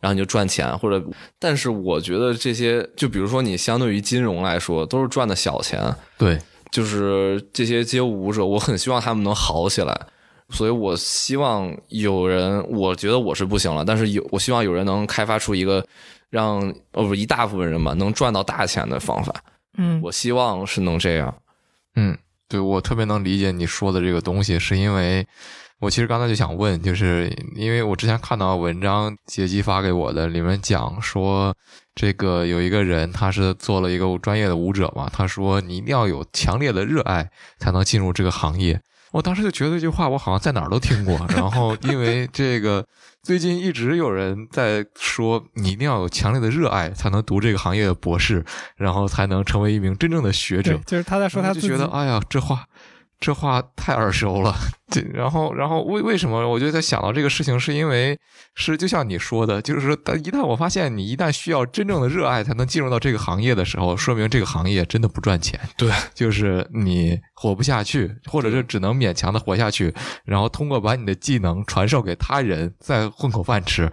[0.00, 1.02] 然后你就赚钱，或者，
[1.38, 5.82] 但是我觉得这些，就比如说你相对于金融来说，都是赚的小钱，
[6.16, 6.38] 对，
[6.70, 9.98] 就是这些街舞舞者，我很希望他们能好起来，
[10.50, 15.84] 所以我希望有人，我觉得我是不行了，但是有我希望有人能开发出一个
[16.30, 16.58] 让
[16.92, 19.34] 哦不一大部分人吧能赚到大钱的方法，
[19.78, 21.34] 嗯我希望是能这样。
[21.94, 25.26] 嗯，对我特别能理解你说的这个东西，是因为
[25.80, 31.54] 我其实刚才就想问，就是因为我之前看到文章杰基发给我的，里面讲说
[31.94, 38.80] 这个有一个人他是做了一个专业的舞者嘛，他说你一定要有强烈的热爱才能进入这个行业。
[39.12, 42.84] 我当时就觉得这句话我好像在哪儿都听过，然后因为这个
[43.28, 48.42] 最近一直有人在说你一定要有强烈的热爱才能读这个行业的博士，
[48.74, 50.80] 然后才能成为一名真正的学者，。
[50.86, 52.64] 就是他在说他自己就觉得，哎呀，这话
[53.20, 54.54] 这话太耳熟了。
[54.90, 58.18] 这然后然后为为什么我就在想到这个事情，是因为
[58.54, 65.60] 是就像你说的，就是说，当一旦我发现你一旦需要真正的热爱才能进入到这个行业的时候，说明这个行业真的不赚钱。
[65.76, 73.92] 对，就是你活不下去，或者是只能勉强的活下去，然后通过把你的技能传授给他人，再混口饭吃。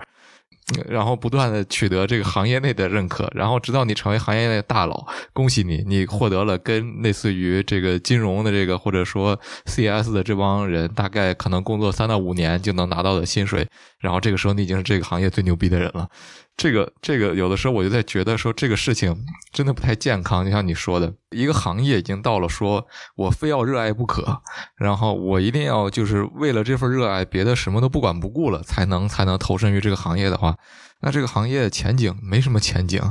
[0.90, 13.68] 然后不断的取得这个行业内的认可，然后直到你成为行业内的大佬，恭喜你，你获得了跟类似于这个金融的这个或者说 CS 的这帮人大概可能工作三到五年就能拿到的薪水，
[14.00, 16.10] 然后这个时候你已经是这个行业最牛逼的人了。
[16.58, 24.42] 这个这个有的时候我就在觉得说这个事情真的不太健康，就像你说的，一个行业已经到了说我非要热爱不可，
[24.78, 30.56] 然后我一定要就是为了这份热爱，别的什么都不管不顾了，才能才能投身于这个行业的话，
[31.02, 33.02] 那这个行业前景没什么前景。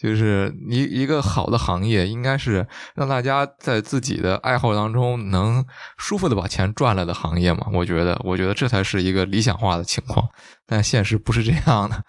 [0.00, 7.66] 就是一一个好的行业，应该是让大家在自己的爱好当中能舒服的把钱赚了的行业嘛？
[7.72, 10.28] 我觉得，我觉得这才是一个理想化的情况，
[10.64, 12.04] 但现实不是这样的。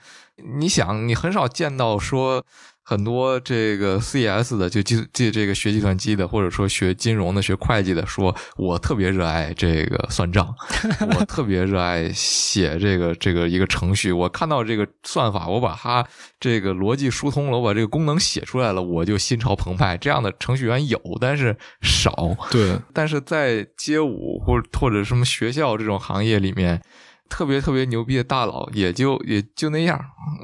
[0.58, 2.43] 你想，你很少见到说
[2.84, 10.56] 很多这个 CS 的，就计计这个学计算机的，或者说学金融的、学会计的，说我特别热爱这个算账，
[11.19, 16.04] 我特别热爱写这个这个一个程序，我看到这个算法，我把它
[16.39, 19.95] 这个逻辑疏通了，我把这个功能写出来了，我就心潮澎湃。
[19.97, 22.36] 这样的程序员有，但是少。
[22.49, 26.82] 对，但是在街舞或或者什么学校这种行业里面，
[27.30, 29.98] 特别特别牛逼的大佬也就也就那样。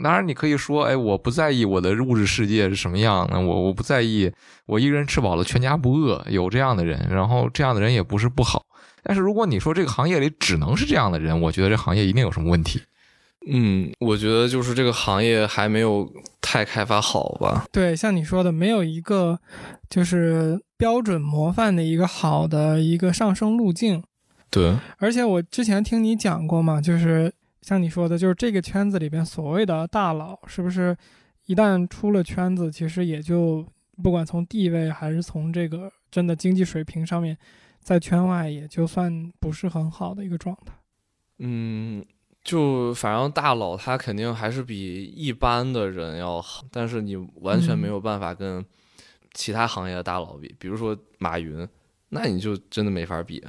[0.03, 4.31] 当然，你可以说，哎，我不在意我的物质世界是什么样的，我我不在意，
[4.67, 8.63] 我一个人吃饱了全家不饿，有这样的人，然后这样的人也不是不好。
[9.03, 12.81] 但是如果你说这个行业里只能是这样的人，我觉得这行业一定有什么问题。
[13.47, 17.65] 嗯，我觉得就是这个行业还没有太开发好吧。
[17.71, 19.37] 对，像你说的，没有一个
[19.87, 24.03] 就是标准模范的一个好的一个上升路径。
[24.49, 30.95] 对，而且我之前听你讲过嘛，就是像你说的，就是这个圈子里边所谓的大佬，是不是
[31.45, 33.65] 一旦出了圈子，其实也就
[34.01, 37.37] 不管从地位还是从这个真的经济水平上面，
[37.81, 40.73] 在圈外也就算不是很好的一个状态。
[41.39, 42.05] 嗯，
[42.43, 48.63] 就反正大佬他肯定还是比一般的人要好，但是你完全没有办法跟
[49.33, 51.67] 其他行业的大佬比，比如说马云，
[52.09, 53.43] 那你就真的没法比。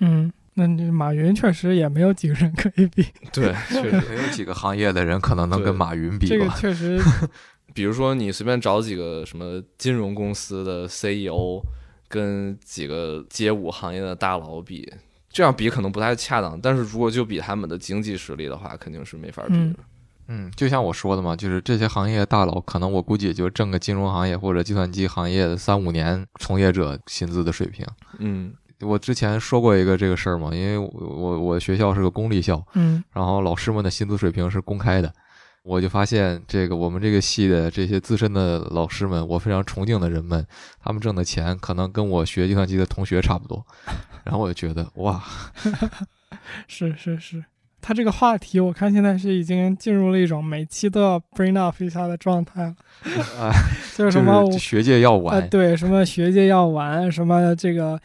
[0.00, 4.00] 嗯，那这马云确实也没有几个人可以比，对，确实。
[4.10, 6.56] 没有几个行业的人可能能跟马云比这个吧。
[6.58, 7.00] 确实，
[7.72, 11.62] 比如说你随便找几个什么金融公司的 CEO，
[12.08, 14.92] 跟几个街舞行业的大佬比，
[15.30, 16.60] 这样比可能不太恰当。
[16.60, 19.78] 但是如果就比他们的经济实力的话，肯定是没法比嗯的。
[20.32, 27.84] 嗯，就像我说的嘛，就是这些行业大佬，可能我估计也就挣个金融行业或者计算机行业的三五年从业者薪资的水平。
[28.18, 28.52] 嗯
[28.82, 35.12] 我之前说过一个这个事儿嘛，因为我我我学校是个公立校，嗯然后老师们的薪资水平是公开的，
[35.62, 40.46] 我就发现这个我们这个系的这些资深的老师们，我非常崇敬的人们，
[40.82, 43.64] 他们挣的钱可能跟我学计算机的同学差不多，
[44.24, 45.22] 然后我就觉得哇，
[46.66, 47.44] 是是是。
[47.82, 52.74] 他这个话题，我看现在是已经进入了一种每期都要 bring up 一下的状态了，
[53.40, 53.50] 啊，
[53.96, 58.00] 就是什么学界要呃，玩，对，什么学界要玩，什么这个，嗯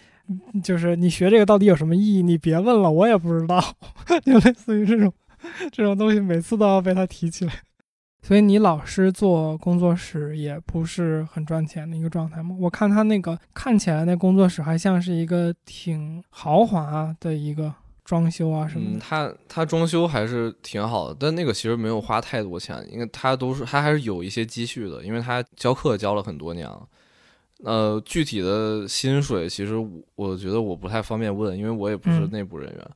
[0.64, 2.24] 就是你学这个到底有什么意义？
[2.24, 3.62] 你别问了，我也不知道，
[4.26, 5.14] 就类似于这种
[5.72, 7.54] 这种东西，每次都要被他提起来。
[8.22, 12.56] 所以你老师做工作室也不是很赚钱的一个状态吗？
[12.60, 17.72] 我看他那个看起来那工作室还像是一个挺豪华的一个
[18.04, 19.00] 装修啊什么，的。
[19.00, 26.82] 他他装修还是挺好的，但那个其实没有花太多钱，因为他都是他还是有一些积蓄的，因为他教课教了很多年了。
[27.63, 32.89] 呃，具体的薪水其实我我觉得我不太方便问，因为我也不是嗯内部人员。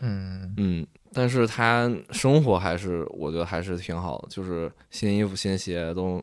[0.00, 6.22] 嗯嗯，但是他生活还是我觉得还是挺好的，就是新衣服新鞋都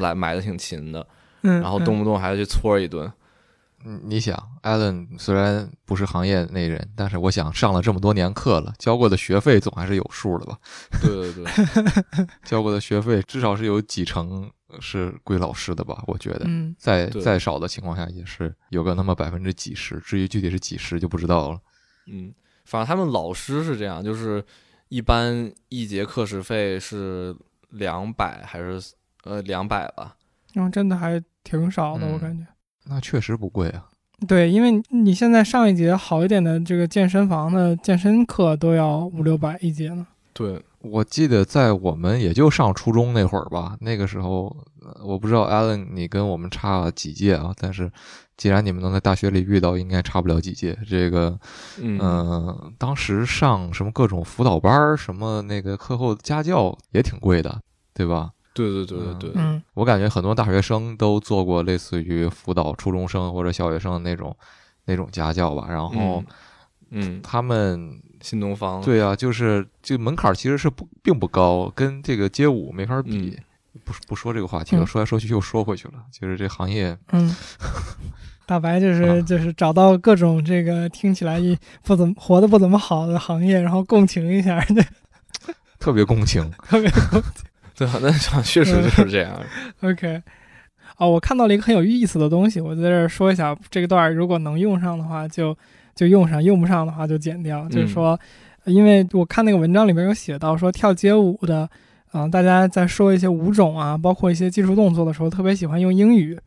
[0.00, 1.06] 来买的挺勤的，
[1.42, 3.10] 嗯，然后嗯动不动还要去搓一顿。
[3.84, 10.58] 嗯，你想，Allen 虽然不是行业内人，但是我想上了这么多年课了，交过的学费总还是有数的吧？
[11.00, 16.02] 对对对， 交过的学费至少是有几成是归老师的吧？
[16.06, 21.58] 我觉得，嗯再对再少的情况下也是有个那么百分之几十，至于具体是几十就不知道了。
[22.06, 22.32] 嗯，
[22.64, 24.44] 反正他们老师是这样，就是
[24.88, 27.34] 一般一节课时费是
[27.70, 28.80] 两百还是
[29.24, 30.16] 呃两百吧？
[30.52, 32.46] 然后真的还挺少的，我嗯感觉。
[32.84, 33.86] 那确实不贵啊。
[34.28, 40.06] 对，因为你现在上一节好一点的这个健身房的健身课都要五六百一节呢。
[40.34, 47.90] 对，我记得在我们也就上初中那会儿吧，那个时候呃我不知道 Allen 你跟我们差几届啊，但是
[48.36, 50.78] 既然你们能在大学里遇到，应该差不了几届。
[50.88, 51.38] 这个
[51.78, 57.60] 嗯嗯，当时上什么各种辅导班儿，什么那个课后家教也挺贵的，
[57.92, 58.30] 对吧？
[58.54, 64.34] 对对对对对，嗯我感觉很多大学生都做过类似于辅导初中生或者小学生的那种
[64.86, 65.66] 那种家教吧。
[65.68, 66.24] 然后
[66.90, 73.38] 嗯嗯，他们新东方，对啊，就是这个门槛其实是不并不高，跟这个街舞没法比。
[73.84, 75.94] 不不说这个话题了，嗯说来说去又说回去了。
[76.10, 77.34] 就是这行业，嗯，
[78.44, 84.84] 大白就是啊就是找到各种这个听起来一不怎么活的不怎么好的行业，然后共情一下， 对
[85.78, 86.50] 特别共情。
[86.64, 87.22] 特别共情
[87.76, 89.40] 对啊，那场确实就是这样。
[89.82, 90.20] OK，
[90.98, 95.56] 哦，我看到了一个很有意思的东西，我在这儿说一下，这个段儿如果能用上的话就
[95.94, 97.68] 就用上，用不上的话就剪掉。
[97.68, 98.18] 就是说，
[98.64, 101.68] 因为我看那个文章里面有写到说跳街舞的，
[102.12, 106.38] 啊、大家在说一些舞种啊，包括一些技术动作的时候，特别喜欢用英语，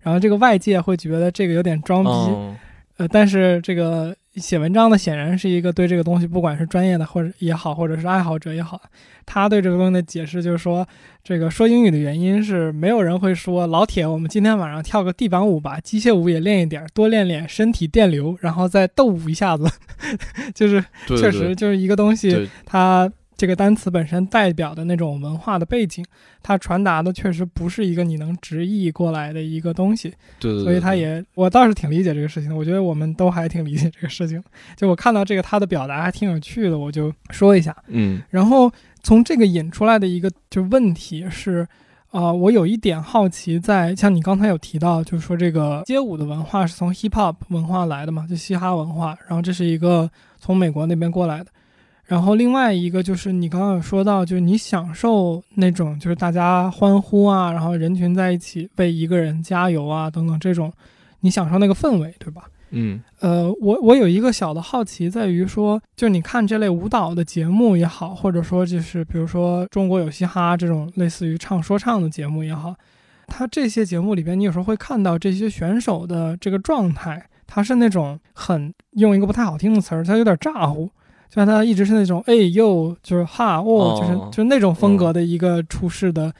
[0.00, 2.56] 然后这个外界会觉得这个有点装逼，嗯
[2.98, 8.80] 呃，但是这个写文章的显然是一个对这个东西，不管是专业的或者也好，或者是爱好者也好，
[9.26, 10.86] 他对这个东西的解释就是说，
[11.22, 19.66] 这个说英语的原因是没有人会说老铁，我们今天晚上跳个地板舞吧，机械舞也练一点，多练练身体电流，然后再斗舞一下子，
[20.54, 26.04] 就是确实就是一个东西，对，它这个单词本身代表的那种文化的背景，
[26.42, 30.12] 它传达的确实不是一个你能直译过来的一个东西。
[30.40, 32.56] 对对对，所以它也，我倒是挺理解这个事情的。
[32.56, 34.42] 我觉得我们都还挺理解这个事情。
[34.76, 37.74] 就我看到这个他的表达还挺有趣的，我就说一下。
[37.86, 38.68] 嗯然后
[39.04, 41.64] 从这个引出来的一个就问题是，
[42.10, 51.46] 啊、我有一点好奇在，像你刚才有提到，就是说这个街舞的文化是从 hip hop 文化来的嘛，就嘻哈文化，然后这是一个从美国那边过来的。
[52.08, 60.72] 然后另外一个就是你刚刚有说到，就是你享受那种就是大家欢呼啊，然后人群在一起为一个人加油啊等等这种，
[61.20, 62.44] 你享受那个氛围，对吧？
[62.70, 72.74] 嗯呃，我我有一个小的好奇在于说，就是你看这类舞蹈的节目也好，或者说就是比如说中国有嘻哈这种类似于唱说唱的节目也好，
[73.26, 80.90] 它这些节目里边，你有时候会看到这些选手的这个状态，他是那种很用一个不太好听的词儿，他有点咋呼，
[81.28, 86.32] 就像他一直是那种哎呦，就是哈哦，就是哦就是那种风格的一个出事的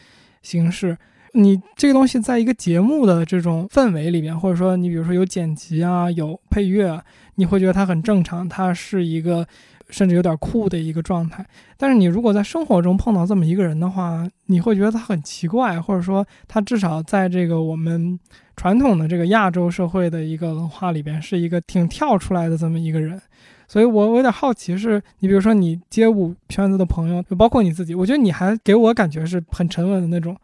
[0.42, 0.96] 形式。
[1.34, 9.46] 你这个东西在一个节目的这种氛围里面，或者说你比如说有剪辑啊，有配乐啊，你会觉得它很正常，它是一个
[9.90, 11.44] 甚至有点酷的一个状态。
[11.76, 18.18] 但是你如果在生活中碰到这么一个人的话，你会觉得他很奇怪，或者说他至少在这个我们
[18.58, 23.18] 传统的这个亚洲社会的一个文化里边，是一个挺跳出来的这么一个人。
[23.68, 30.36] 所以我我有点好奇是，你比如说你街舞圈子的朋友，就包括你自己，我觉得你还给我感觉是很沉稳的那种。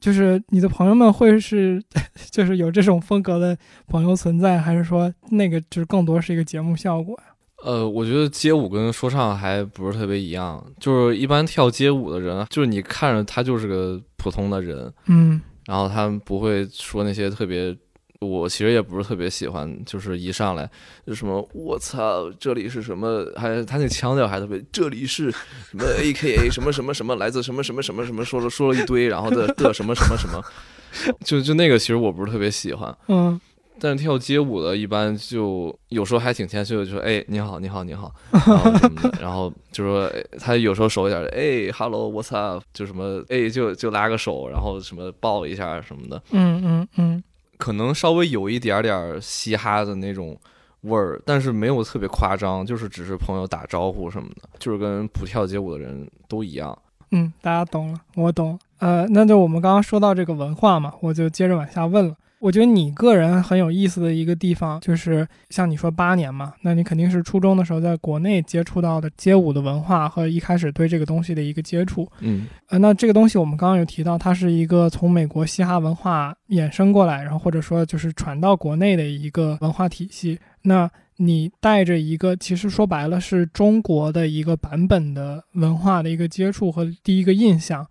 [0.00, 1.80] 就是你的朋友们会是，
[2.32, 3.56] 就是有这种风格的
[3.86, 7.24] 朋友存在，还是说那个就是更多是一个节目效果呀？
[7.64, 17.76] 呃，我觉得街舞跟说唱还不是特别一样，就是一般跳街舞的人，就是你看着他就是个普通的人，嗯然后他们不会说那些特别，
[18.20, 20.68] 我其实也不是特别喜欢，就是一上来
[21.06, 30.42] 就什么我操，这里是什么，还他那腔调还特别，这里是什么 A K A 什么什么什么，来自什么什么什么什么，说了说了一堆，然后的的什么什么什么，
[31.24, 32.96] 就就那个其实我不是特别喜欢。
[33.08, 33.40] 嗯
[33.82, 38.14] 但是跳街舞的，一般就有时候还挺谦虚的，就说：“哎，你好，你好，你好。
[38.30, 47.24] ”然后什么的，然后就说哎他有时候熟一点的，哎，hello，what's up，就什么，哎，就就拉个手，然后什么抱一下什么的，嗯嗯嗯
[47.58, 50.38] 可能稍微有一点点嘻哈的那种
[50.82, 56.78] 味儿，但是没有特别夸张，就是只是朋友打招呼什么的，就是跟不跳街舞的人都一样。
[57.10, 58.56] 嗯，大家懂了，我懂。
[58.78, 62.14] 呃，那就我们刚刚说到这个文化嘛，我就接着往下问了。
[62.42, 72.10] 我觉得你个人很有意思的一个地方，就是像你说八年嘛，那你肯定是初中的时候在国内接触到的街舞的文化和一开始对这个东西的一个接触。
[72.18, 80.36] 嗯呃，那这个东西我们刚刚有提到，它是一个从美国嘻哈文化衍生过来，然后或者说就是传到国内的一个文化体系。
[80.62, 87.86] 那你带着一个，其实说白了是中国的一个版本的文化的一个接触和第一个印象，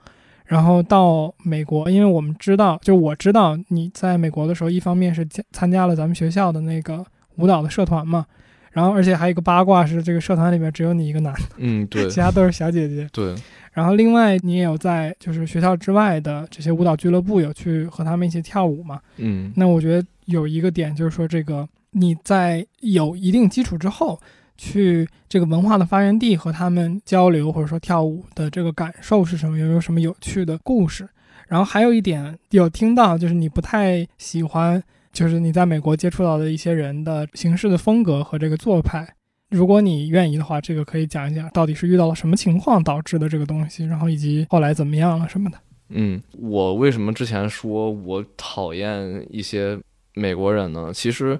[0.51, 7.05] 然后到美国，因为我们知道，就我知道你在美国的时候，一方面是加参加了咱们学校的那个
[7.37, 8.25] 舞蹈的社团嘛，
[8.71, 13.07] 然后而且还有一个八卦是这个社团里面只有你一个男的，嗯，对其他都是小姐姐。
[13.13, 13.33] 对，
[13.71, 18.99] 然后另外你也有在就是学校之外的这些舞蹈俱乐部有去和他们一起跳舞嘛？
[19.15, 24.19] 嗯那我觉得有一个点就是说，这个你在有一定基础之后，
[24.61, 29.57] 去这个文化的发源地和他们交流或者说跳舞的这个感受是什么？
[29.57, 31.09] 有没有什么有趣的故事？
[31.47, 34.81] 然后还有一点有听到就是你不太喜欢，
[35.11, 39.15] 就是你在美国接触到的一些人的行事的风格和这个做派。
[39.49, 45.57] 如果你愿意的话，这个可以讲一讲到底是遇到了什么情况导致的这个东西，然后以及后来怎么样了什么的。
[45.89, 49.77] 嗯，我为什么之前说我讨厌一些
[50.13, 50.91] 美国人呢？
[50.93, 51.37] 其实，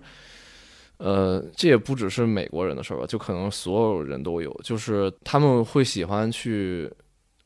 [1.04, 6.88] 呃，这也不只是美国人的事儿吧，就可能所有人都有，就是他们会喜欢去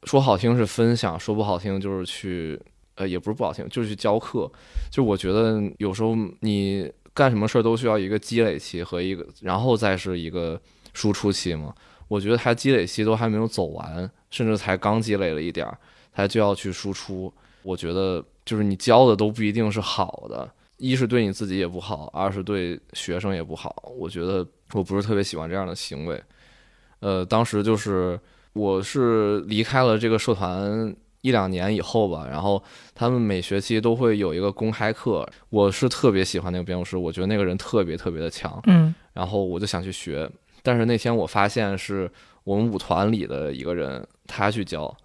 [0.04, 2.60] 说好听是分享，说不好听就是去，
[2.96, 4.52] 呃，也不是不好听，就是去教课。
[4.92, 10.60] 就我觉得有时候你干什么事儿都需要一个积累期和一个，然后再是一个
[10.94, 11.74] 输出期嘛。
[12.10, 15.78] 我觉得他积累期都还没有走完，甚至才刚积累了一点儿，
[16.12, 17.34] 他就要去输出。
[17.64, 20.52] 我觉得就是你教的都不一定是好的，
[20.86, 23.92] 一是对你自己也不好，二是对学生也不好。
[23.98, 26.22] 我觉得我不是特别喜欢这样的行为。
[27.00, 28.20] 呃，当时就是
[28.54, 32.62] 我是离开了这个社团一两年以后吧，然后
[32.94, 40.30] 他们每学期都会有一个公开课，我是特别喜欢那个编舞师，我觉得那个人特别特别的强，嗯然后我就想去学，
[40.62, 42.10] 但是那天我发现是
[42.44, 44.96] 我们舞团里的一个人他去教，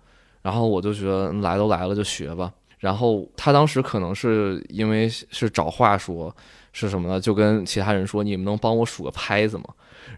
[0.42, 2.52] 然后我就觉得来都来了就学吧。
[2.80, 6.34] 然后他当时可能是因为是找话说，
[6.72, 7.20] 是什么呢？
[7.20, 9.64] 就跟其他人说：“你们能帮我数个拍子吗？”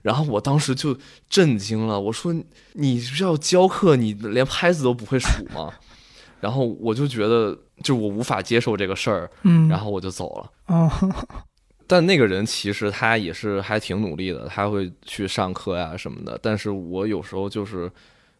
[0.01, 0.97] 然后我当时就
[1.29, 2.35] 震惊了，我说
[2.75, 5.73] ：“你是要教课，你连拍子都不会数吗？”
[6.41, 10.51] 然后我就觉得，就我无法接受这个事儿，嗯，然后我就走了。
[10.75, 10.91] 哦，
[11.87, 16.39] 但那个人其实他也是还挺努力的，他会去上课呀什么的。
[16.43, 17.91] 但是我有时候就是，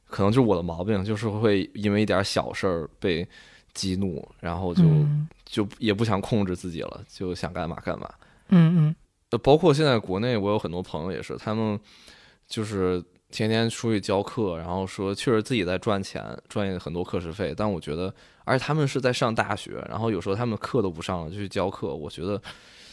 [0.09, 3.27] 可能就是我的毛病，就是会因为一点小事儿被
[3.75, 8.09] 激怒，然后就、嗯就也不想控制自己了，就想干嘛干嘛。
[8.49, 8.97] 嗯嗯
[9.31, 11.79] 呃，包括现在国内，我有很多朋友也是，他们
[12.47, 18.15] 就是天天出去教课，然后说确实自己在赚钱，赚很多课时费，但我觉得，
[18.45, 22.41] 而且他们是在上大学，然后有时候他们课都不上了就去教课，我觉得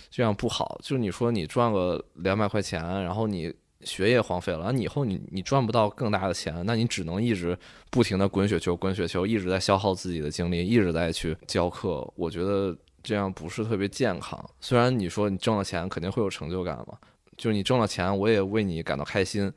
[0.09, 0.79] 这样不好。
[0.81, 7.57] 就是你说你赚个两百块钱，然后你学业荒废了，你以后你你赚不到更大的钱，那你只能一直
[7.89, 12.05] 不停的滚雪球，滚雪球，一直在消耗自己的精力，一直在去教课。
[12.15, 14.43] 我觉得这样不是特别健康。
[14.59, 16.97] 虽然你说你挣了钱肯定会有成就感嘛，
[17.37, 19.51] 就是你挣了钱，我也为你感到开心，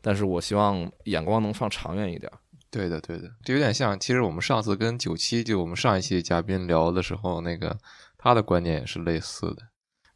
[0.00, 2.30] 但是我希望眼光能放长远一点。
[2.70, 3.98] 对的，对的，这有点像。
[3.98, 7.76] 其实我们上次跟九七，就我们上一期嘉宾聊的时候，那个
[8.16, 9.62] 他的观点也是类似的。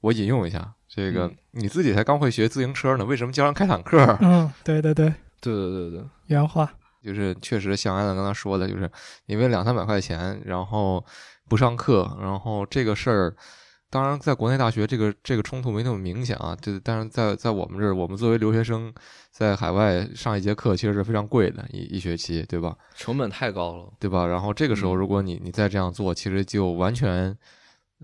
[0.01, 3.99] 我引用一下，这个、嗯你自己才刚会学自行车呢，为什么教人开坦克？
[4.21, 5.09] 嗯，对对对，
[5.41, 6.71] 对对对对，原话，
[7.03, 8.91] 就是确实像艾伦刚才说的，就是
[9.25, 11.03] 因为两三百块钱，然后
[11.49, 13.35] 不上课，然后这个事儿，
[13.89, 18.93] 当然在国内大学这个这个冲突没那么明显啊，这但是在在我们这儿，我们作为留学生，
[19.31, 22.77] 在海外上一节课其实是非常贵的，一一学期，对吧？
[22.95, 23.91] 成本太高了。
[23.99, 24.27] 对吧？
[24.27, 27.35] 然后这个时候，嗯如果你你再这样做，其实就完全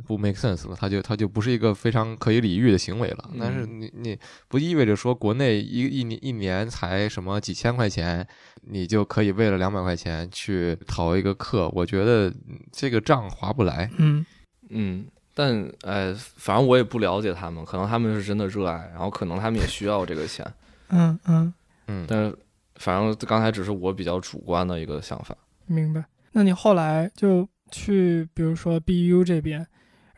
[0.06, 3.30] 不 make sense 了，它就它就不是一个非常可以理喻的行为了。
[3.38, 4.18] 但是嗯你你
[4.48, 8.26] 不意味着说国内一一年一年才什么几千块钱，
[8.62, 11.68] 你就可以为了两百块钱去逃一个课？
[11.74, 13.90] 我觉得嗯这个账划不来。
[13.98, 14.24] 嗯
[14.70, 20.46] 嗯，但哎，反正我也不了解他们，可能他们是真的热爱，然后可能他们也需要这个钱，
[20.88, 21.52] 嗯嗯，
[21.88, 22.34] 嗯，但是
[22.76, 25.36] 反正刚才只是我比较主观的一个想法。
[25.66, 26.02] 明白。
[26.32, 29.66] 那你后来就去，比如说 BU 这边，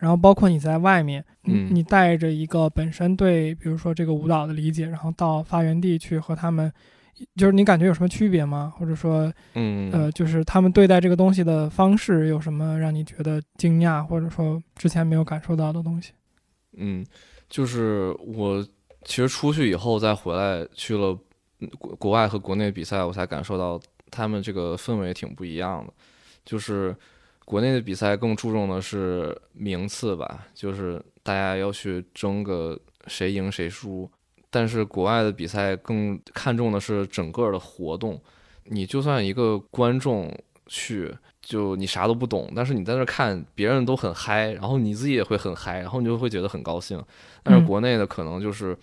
[0.04, 6.70] 然后包括你在外面，你嗯你带着一个本身对，比如说这个舞蹈的理解，然后到发源地去和他们，
[7.36, 8.70] 就是你感觉有什么区别吗？
[8.76, 16.12] 或者说，嗯，呃，就是他们对待这个东西的方式有什么让你觉得惊讶，或者说之前没有感受到的东西？
[16.76, 17.02] 嗯，
[17.48, 18.62] 就是我
[19.04, 21.18] 其实出去以后再回来去了
[21.60, 23.80] 嗯国国外和国内比赛，我才感受到
[24.10, 25.90] 他们这个氛围挺不一样的。
[26.44, 26.94] 就是
[27.44, 34.10] 国内的比赛更注重的是名次吧，就是大家要去争个谁赢谁输。
[34.50, 38.20] 但是国外的比赛更看重的是整个的活动。
[38.66, 40.32] 你就算一个观众
[40.66, 47.02] 去，就你啥都不懂，但是你在那儿看，别人都很嗨，然后你自己也会很嗨，然后你就会觉得很高兴。
[47.42, 48.74] 但是嗯国内的可能就是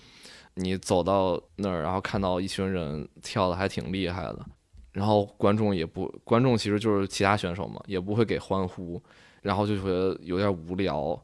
[0.53, 4.45] 你走到那儿，然后看到一群人跳的还挺厉害的，
[4.91, 9.01] 然后观众也不，观众其实就是其他选手嘛，也不会给欢呼，
[9.41, 11.19] 然后就觉得有点无聊。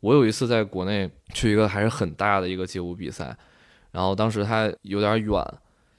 [0.00, 3.36] 我有一次在国内去一个还是很大的一个街舞比赛，
[3.90, 5.44] 然后当时它有点远，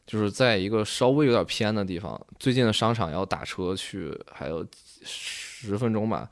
[0.06, 4.66] 就是在一个稍微有点偏的地方，最近的商场要打车去，还有
[5.04, 6.30] 十分钟吧。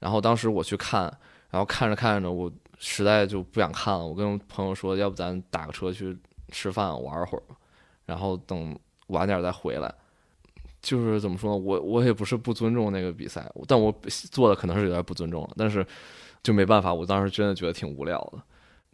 [0.00, 1.02] 然后当时我去看，
[1.50, 4.04] 然后看着看着，我实在就不想看了。
[4.04, 6.18] 我跟朋友说，要不咱打个车去
[6.48, 7.42] 吃饭玩会儿，
[8.04, 8.76] 然后等
[9.06, 9.94] 晚点再回来。
[10.82, 13.94] 就是怎么说呢，我我也不是不尊重那个比赛，但我
[14.30, 15.86] 做的可能是有点不尊重了，但是
[16.42, 18.42] 就没办法，我当时真的觉得挺无聊的。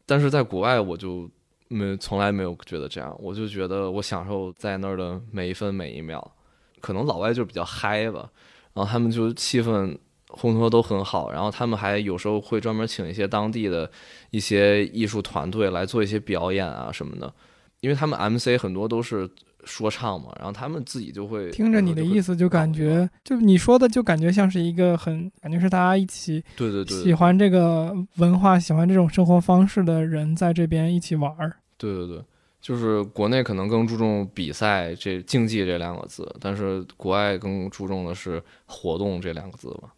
[0.06, 1.28] 但是在国外，我就
[1.68, 6.32] 没从来没有觉得这样，我就觉得我享受在那儿的每一分每一秒。
[6.80, 8.30] 可能老外就比较嗨吧，
[8.72, 13.90] 然后他们就气氛烘托都很好，然后他们还有时候会专门请一些当地的
[14.30, 17.34] 一些艺术团队来做一些表演啊什么的，
[17.80, 19.28] 因为他们 MC 很多都是
[19.64, 31.56] 说唱嘛，然后他们自己就会听着你的意思，就感觉就你说的，就感觉像是一个很感觉是大家一起对对对喜欢这个文化、喜欢这种生活方式的人在这边一起玩儿。
[31.76, 32.24] 对对对，
[32.60, 39.92] 就是国内可能更注重比赛这竞技这两个字，但是国外更注重的是活动这两个字吧。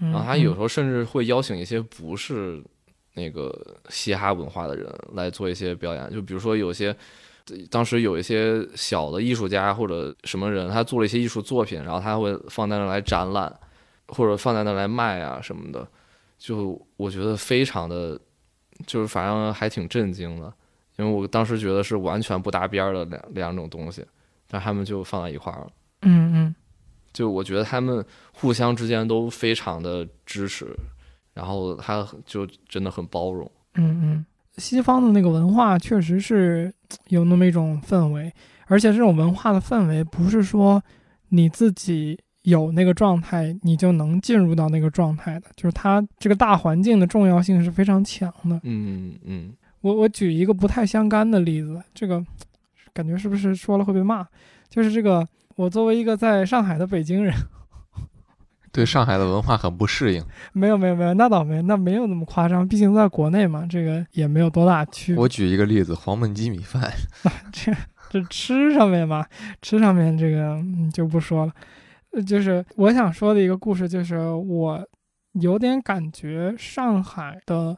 [0.00, 2.62] 嗯，然后他有时候甚至会邀请一些不是
[3.14, 6.94] 那个嘻哈文化的人来做一些表演，就比如说有些
[7.70, 13.54] 当时有一些小的艺术家或者什么人，他做了一些艺术作品，然后他会放在那来展览，
[14.08, 15.86] 或者放在那来卖啊什么的，
[16.38, 18.18] 就我觉得非常的，
[18.86, 20.52] 就是反正还挺震惊的，
[20.96, 24.04] 因为我当时觉得是完全不搭边儿的两两种东西，
[24.48, 25.70] 但他们就放在一块儿了。
[26.02, 26.54] 嗯嗯
[27.12, 30.66] 就我觉得他们互相之间都非常的支持，
[31.32, 33.50] 然后他就真的很包容。
[33.74, 34.26] 嗯嗯，
[34.56, 36.72] 西方的那个文化确实是
[37.08, 38.32] 有那么一种氛围，
[38.66, 40.82] 而且这种文化的氛围不是说
[41.30, 48.60] 你自己有那个状态，你就能进入到那个状态的，就是它这个大环境的重要性是非常强的。
[48.62, 52.24] 嗯嗯，我我举一个不太相干的例子，这个
[52.92, 54.26] 感觉是不是说了会被骂？
[54.68, 55.26] 就是这个，
[55.56, 57.34] 我作为一个在上海的北京人，
[58.74, 60.22] 对上海的文化很不适应。
[60.52, 65.22] 没有没有没有，那倒没，那没有那么夸张，毕竟在国内嘛，这个也没有多大区别。
[65.22, 66.90] 我举一个例子，黄焖鸡米饭，
[67.52, 67.72] 这
[68.10, 69.24] 这吃上面嘛，
[69.62, 71.52] 吃上面这个嗯就不说了。
[72.10, 74.84] 呃就是我想说的一个故事，就是我
[75.34, 77.76] 有点感觉上海的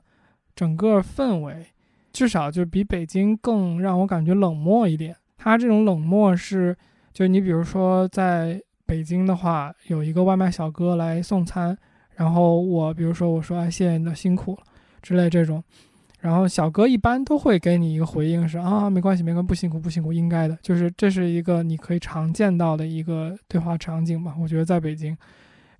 [0.55, 1.67] 整个氛围，
[2.13, 5.15] 至少就比北京更让我感觉冷漠一点。
[5.37, 6.77] 它这种冷漠是，
[7.13, 11.77] 就你比如说在北京的话，有一个外卖小哥来送餐，
[12.15, 14.57] 然后我比如说我说啊谢谢你的辛苦
[15.03, 15.63] 之类这种，
[16.21, 25.17] 然后小哥一般都会给你一个回应是啊没关系没关系不辛苦不辛苦应该的，就是这是一个你可以常见到的一个对话场景吧，我觉得在北京。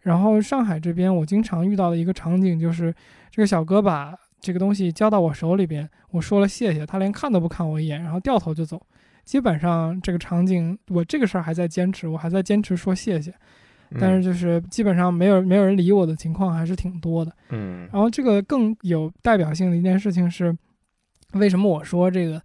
[0.01, 2.95] 然后上海这边我经常遇到的一个场景就是
[3.31, 8.81] 这个小哥把这个东西交到我手里边，我说了谢谢，他连看都不看我一眼，然后掉头就走。
[9.27, 13.35] 基本上这个场景，我这个事儿还在坚持，我还在坚持说谢谢，
[14.01, 17.33] 但是就是基本上没有没有人理我的情况还是挺多的。
[17.51, 20.57] 嗯然后这个更有代表性的一件事情是，
[21.33, 22.41] 为什么我说这个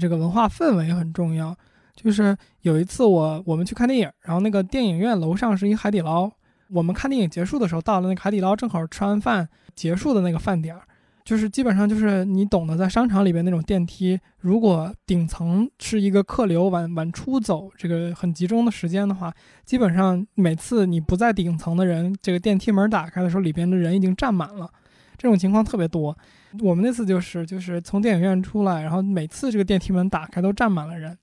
[0.00, 1.56] 这个文化氛围很重要？
[1.94, 6.30] 就是有一次我我们去看电影，然后那个电影院楼上是一海底捞，
[6.70, 10.82] 我们看电影结束的时候到了那个海底捞，正好吃完饭结束的那个饭点儿。
[11.26, 24.70] 就是基本上就是你懂得，在商场里边那种电梯，如果顶层是一个客流往往出走这个很集中的时间的话，基本上每次你不在顶层的人，这个电梯门打开的时候，里边的人已经站满了，
[25.18, 26.16] 这种情况特别多。
[26.60, 31.18] 我们那次就是就是从电影院出来，然后每次这个电梯门打开都站满了人。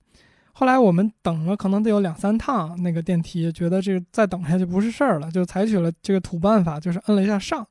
[0.51, 7.65] 后来我们等了可能得有两三趟那个电梯，觉得这个再等下去不是事儿了，就采取了这个土办法，就是摁了一下上。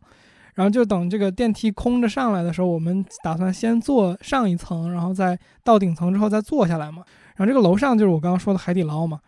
[0.55, 7.03] 然后就等这个电梯空着上来的时候，我们打算先坐上一层，然后再到顶层之后再坐下来嘛。
[7.36, 9.20] 然后这个楼上就是我刚刚说的海底捞嘛。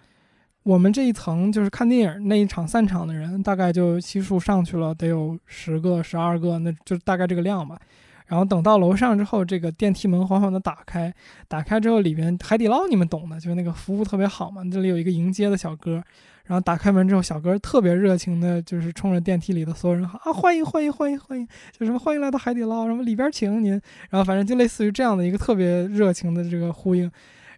[0.65, 7.79] 我们这一层就是看电影那一场散场的人，大概就悉数上去了，得有十个、十二个，那就大概这个量吧。
[8.27, 11.13] 然后等到楼上之后，这个电梯门缓缓的打开，
[11.49, 16.03] 打开之后里边海底捞你们懂的，就是那个服务特别好嘛，这里有一个迎接的小哥，
[16.47, 23.73] 然后打开门之后，小哥特别热情的，就是冲着电梯里的所有人喊啊欢迎欢迎欢迎欢迎，就什么欢迎来到海底捞，什么里边请您，
[24.11, 27.11] 然后反正就类似于这样的一个特别热情的这个呼应，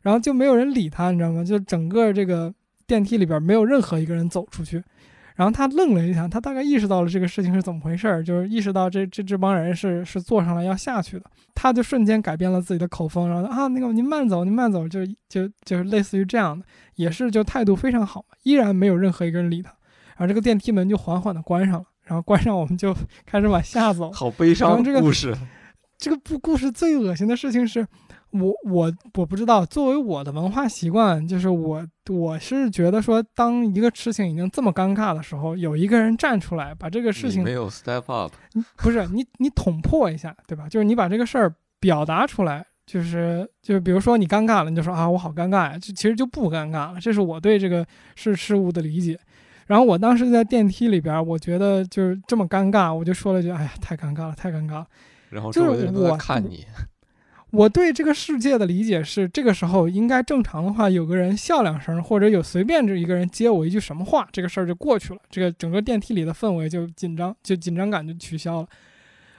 [0.03, 1.43] 然后就没有人理他，你知道吗？
[1.43, 2.55] 就整个这个
[2.87, 4.82] 电梯里边没有任何一个人走出去。
[5.37, 16.64] 然后他愣了一下，他大概意识到了这个事情是怎么回事儿，就是意识到这这这帮人是是坐上来要下去的，他就瞬间改变了自己的口风，然后啊那个您慢走，您慢走，就就就是类似于这样的，
[16.95, 19.70] 也是就态度非常好，依然没有任何一个人理他，
[20.16, 24.55] 然后这个电梯门就缓缓的关上了，然后关上我们就开始往下走，好悲。
[24.55, 25.28] 伤这个的故事。
[25.28, 25.47] 这个
[26.26, 27.86] 故故事最恶心的事情是，
[28.30, 38.32] 我我我不知道，作为我的文化习惯，就是我我是觉得说，当一个事情已经这么尴尬的时候，有一个人站出来把这个事情没有 step up，
[38.76, 40.68] 不是你你捅破一下，对吧？
[40.68, 47.01] 就是你把这个事儿表达出来，就是就是比如说你尴尬了，你就说啊我好尴尬呀，就其实就不尴尬了。
[47.01, 49.18] 这是我对这个事事物的理解。
[49.66, 54.86] 然后我当时在电梯里边，我觉得就是这么尴尬，我就说了一句：“哎呀，太尴尬了，太尴尬了。”
[55.31, 56.64] 然后就是周围都在我看你，
[57.51, 68.68] 我对这个世界的理解是，这个时候应该正常的话，有个人笑两声，或者有随便这一个人接我一句什么话，这个事儿就过去了，这个整个电梯里的氛围就紧张，就紧张感就取消了。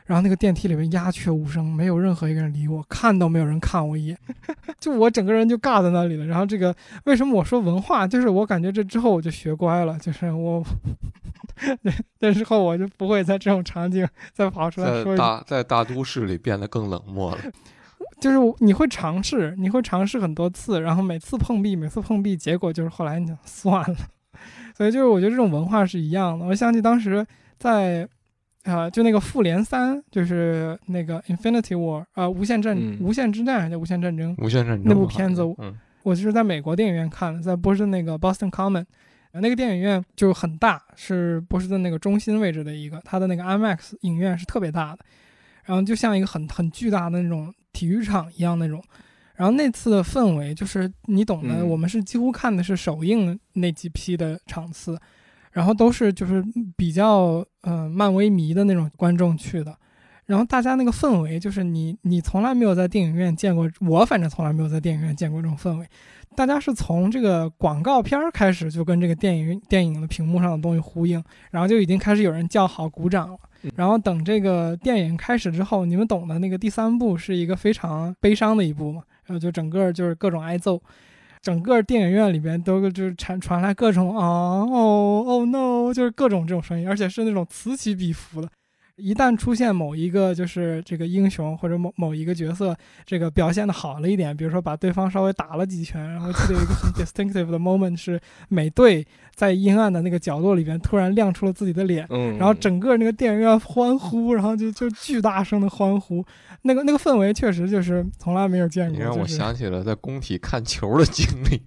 [0.07, 4.17] 然后那个电梯里面鸦雀无声，没有任何一个人理我，看都没有人看我一眼，
[4.79, 6.25] 就我整个人就尬在那里了。
[6.25, 10.63] 然后这个为什么我说文化，就是我感觉这之后我就学乖了，就是我，
[12.19, 17.37] 那之后我就不会在这种场景再跑出来说一大在大都市里变得更冷漠了。
[18.21, 23.95] 就是你会尝试，你会尝试很多次，然后每次碰壁，每次碰壁，结果就是后来你就算了。
[24.75, 26.45] 所以就是我觉得这种文化是一样的。
[26.45, 27.25] 我想起当时
[27.57, 28.07] 在，
[28.67, 34.35] 呃，就那个复联三，就是那个 Infinity War，呃，无限战、嗯无限之战还是叫无限战争？
[34.39, 38.85] 无限战争那部片子嗯，我就是在美国电影院看的，在波士顿那个 Boston Common，
[39.31, 44.99] 呃那个电影院就很大，是波士顿那个中心位置的一个，它的那个 IMAX 影院是特别大的，
[45.63, 48.83] 然后就像一个很很巨大的那种体育场一样那种。
[49.35, 54.99] 然后那次的氛围就是你懂的，嗯我们是几乎看的是首映那几批的场次，
[55.57, 56.43] 然后都是就是
[56.75, 59.75] 比较呃漫威迷的那种观众去的，
[60.27, 65.87] 然后大家那个氛围就是你你从来没有在电影院见过，我反正从来没有在电影院见过这种氛围。
[66.35, 73.37] 大家是从这个广告片儿开始就跟这个电影电影的屏幕上的东西呼应，然后就已经开始有人叫好鼓掌了。
[73.75, 80.79] 然后等这个电影开始之后，你们懂的那个第三部是一个非常悲伤的一部嘛，然后就整个就是各种挨揍，
[81.47, 88.49] 整个电影院里边都就是传传来各种啊哦哦 no，就是各种这种声音，而且是那种此起彼伏的。
[88.97, 92.75] 一旦出现某一个就是这个英雄或者某某一个角色，
[93.05, 98.19] 这个表现的好了一点，比如说把对方稍微打了几拳，然后记得有一个很 distinctive 的 moment 是
[98.49, 106.25] 美队在阴暗的那个角落里边突然亮出了自己的脸，嗯，然后整个那个电影院欢呼，然后就就巨大声的欢呼，
[106.63, 111.61] 那个那个氛围确实就是从来没有见过，你让我想起了在工体看球的经历。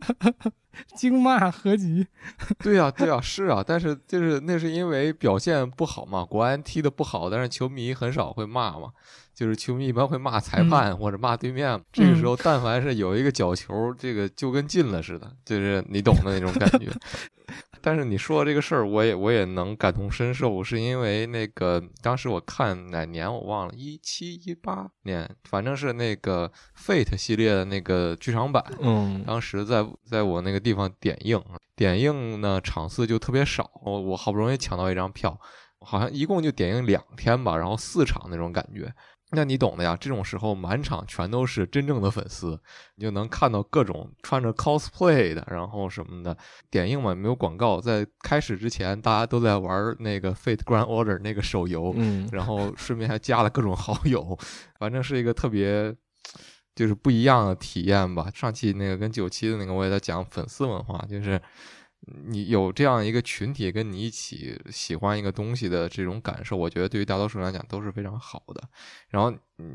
[0.96, 2.06] 惊骂合集，
[2.62, 8.90] 对呀、对呀、是啊，但是就是那是因为表现不好嘛，国安踢的不好，但是球迷很少会骂嘛，
[9.34, 11.80] 就是球迷一般会骂裁判或者骂对面。
[11.92, 16.90] 这个时候，但凡是有一个角球，这个就跟进了似的，就是你懂的那种感觉。
[17.86, 31.40] 但是你说这个事儿，我也我也能感同身受，是因为那个当时我看哪年我忘了，一七一八年，反正是那个 Fate 系列的那个剧场版，嗯当时在在我那个地方点映，
[31.76, 35.38] 点映呢场次就特别少，我我好不容易抢到一张票，
[35.78, 38.92] 好像一共就点映两天吧，然后四场那种感觉。
[39.30, 42.58] 那你懂的呀，这种时候满场全都是真正的粉丝，
[42.94, 46.36] 你就能看到各种穿着 cosplay 的，然后什么的。
[46.70, 54.38] 点映嘛，没有广告，在开始之前大家都在玩那个 Fate Grand Order 那个手游，嗯然后顺便还加了各种好友，
[54.78, 55.92] 反正是一个特别
[56.76, 58.30] 就是不一样的体验吧。
[58.32, 61.40] 上期那个跟九七的那个我也在讲粉丝文化，就是
[62.06, 68.62] 你有这样一个群体跟你一起喜欢一个东西的这种感受，我觉得对于大多数人来讲都是非常好的。
[69.08, 69.32] 然后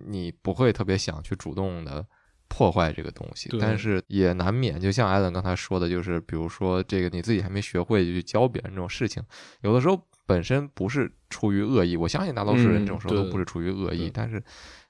[0.07, 2.05] 你不会特别想去主动的。
[2.53, 9.23] 破坏这个东西，但是也难免，就像艾伦刚才说的，就是比如说这个你自己还没学会就去教别人这种事情，
[9.61, 14.43] 有的时候本身不是出于恶意，我相信大多数人嗯这种时候都不是出于恶意，对但是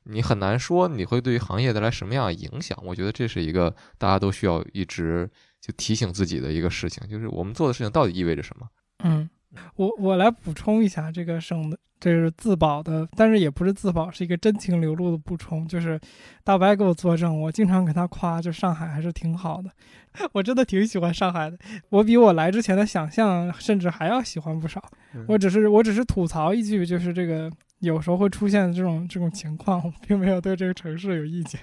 [0.06, 2.76] 你很难说你会对于行业带来什么样的影响。
[2.84, 5.30] 我觉得这是一个大家都需要一直
[5.62, 8.68] 就提醒自己的一个事情，就是我们做的事情到底意味着什么。
[9.04, 9.30] 嗯，
[9.76, 15.68] 我我来补充一下这个省的，这是自保的，但是也不是自保，是一个真情流露的补充。
[15.68, 16.00] 就是
[16.44, 19.70] 大白给我作证，我经常给他夸，就上海还是挺好的，
[20.34, 21.58] 我真的挺喜欢上海的，
[21.90, 24.84] 我比我来之前的想象甚至还要喜欢不少。
[25.28, 31.60] 我只是我只是吐槽一句，就是这个有时候会出现这种这种情况，我并没有对这个城市有意见。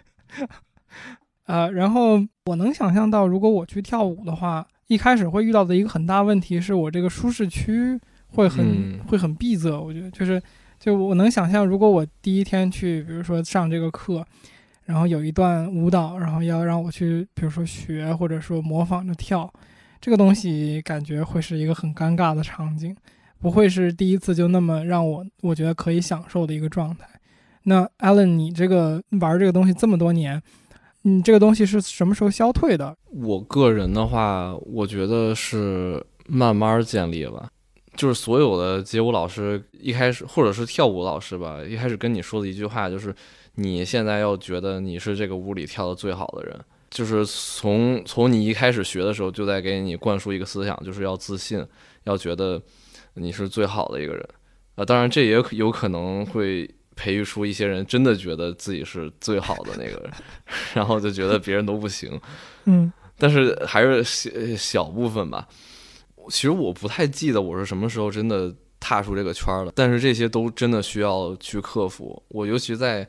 [1.48, 9.70] 呃，然后我能想象到，如果我去跳舞的话，一开始会遇到的一个很大问题是我这个舒适区会很、嗯会很闭塞。
[9.70, 10.40] 我觉得就是，
[10.78, 14.22] 就我能想象，如果我第一天去，比如说上这个课，
[14.84, 19.50] 然后有一段舞蹈，然后要让我去，比如说学或者说模仿着跳，
[20.02, 22.94] 这个东西感觉会是一个很尴尬的场景，
[23.40, 27.08] 不会是第一次就那么让我我觉得可以享受的一个状态。
[27.62, 30.40] 那 Alan，你这个玩这个东西这么多年，
[31.02, 32.96] 你这个东西是什么时候消退的？
[33.12, 37.48] 我个人的话，我觉得是慢慢建立了。
[37.96, 43.12] 就是所有的街舞老师一开始，或者是跳舞老师吧，一开始跟你说的一句话就是：
[43.56, 46.56] 你现在要觉得你是这个屋里跳的最好的人。
[46.90, 51.66] 就是从从你一开始学的时候，就在给你灌输一个思想，就是要自信，
[52.04, 52.62] 要觉得
[53.14, 54.28] 你是最好的一个人。
[54.76, 60.12] 啊，当然这也有可能会培育出一些人真的觉得自己是最好的那个人，
[60.74, 62.20] 然后就觉得别人都不行。
[62.64, 65.46] 嗯但是还是小小部分吧。
[66.28, 72.20] 其实我不太记得我是什么时候真的踏出这个圈儿了，但是这些都真的需要去克服。
[72.28, 73.08] 我尤其在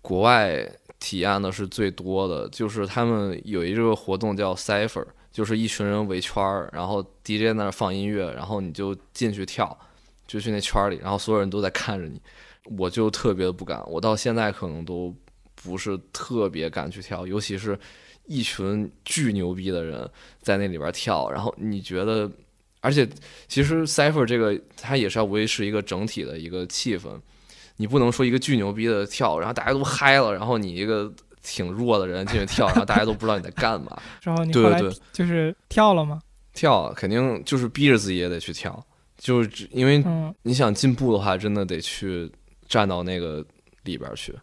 [0.00, 0.68] 国外
[0.98, 9.78] 体验的是最多的，就是他们有一个活动叫 Cipher，就是一群人围圈儿，然后 DJ 在那儿放音乐，然后你就进去跳，
[10.26, 12.20] 就去那圈儿里，然后所有人都在看着你。
[12.78, 15.14] 我就特别的不敢，我到现在可能都
[15.54, 17.78] 不是特别敢去跳，尤其是
[18.26, 20.08] 一群巨牛逼的人
[20.40, 22.30] 在那里边跳，然后你觉得，
[22.80, 23.08] 而且
[23.48, 27.08] 其实 cipher 这个它也是要维持一个整体的一个气氛，
[27.76, 31.12] 你不能说一个巨牛逼的跳，然后大家都嗨了，然后你一个
[31.42, 36.20] 挺弱的人进去跳，然后大家都不知道你在干嘛， 然后你对对对就是跳了吗？
[36.52, 38.84] 跳肯定就是逼着自己也得去跳，
[39.18, 42.30] 就是因为嗯你想进步的话，真的得去
[42.68, 43.44] 站到那个
[43.84, 44.34] 里边儿去。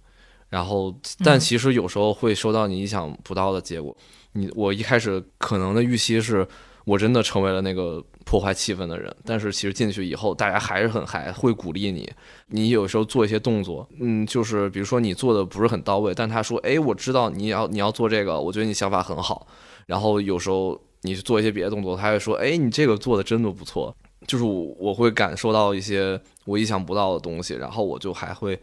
[0.49, 0.93] 然后，
[1.23, 3.95] 但嗯其实有时候会收到你意想不到的结果。
[4.33, 6.47] 你我一开始可能的预期是
[6.85, 12.07] 我真的成为了那个破坏气氛的人，但是其实进去以后，大家还是很嗨，会鼓励你。
[12.47, 19.47] 你有时候做一些动作，嗯，就是比如说你做的不是很到位，但他说，哎，我知道你要你要做这个，我觉得你想法很好。
[19.87, 23.95] 然后有时候你去做一些别的动作，他会说，哎，你这个做的真的不错。
[24.27, 28.59] 就是我我会感受到一些我意想不到的东西，然后我就还会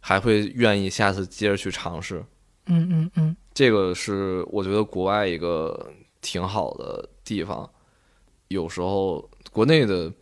[0.00, 2.24] 还会愿意下次接着去尝试。
[2.66, 5.90] 嗯嗯嗯这个是我觉得国外一个
[6.20, 7.68] 挺好的地方。
[8.48, 10.12] 有时候国内的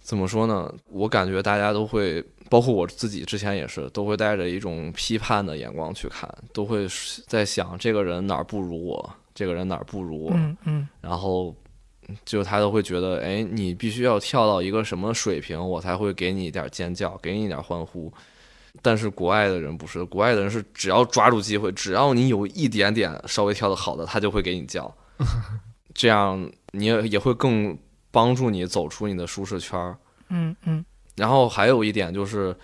[0.00, 0.72] 怎么说呢？
[0.90, 6.86] 我感觉大家都会，包括我自己之前也是，都会带着一种批判的眼光去看，都会
[7.26, 10.30] 在想这个人哪儿不如我，这个人哪儿不如我。
[10.34, 11.54] 嗯嗯然后
[12.24, 18.12] 就他都会觉得，哎，你必须要跳到一个什么水平，我才会给你一点尖叫，给你一点欢呼。
[18.82, 24.92] 但是国外的人不是，国外的人是只要抓住机会，只要你有一点点稍微跳得好的，他就会给你叫，
[25.94, 27.78] 这样你也也会更
[28.10, 29.96] 帮助你走出你的舒适圈儿。
[30.28, 30.84] 嗯嗯
[31.14, 32.54] 然后还有一点就是，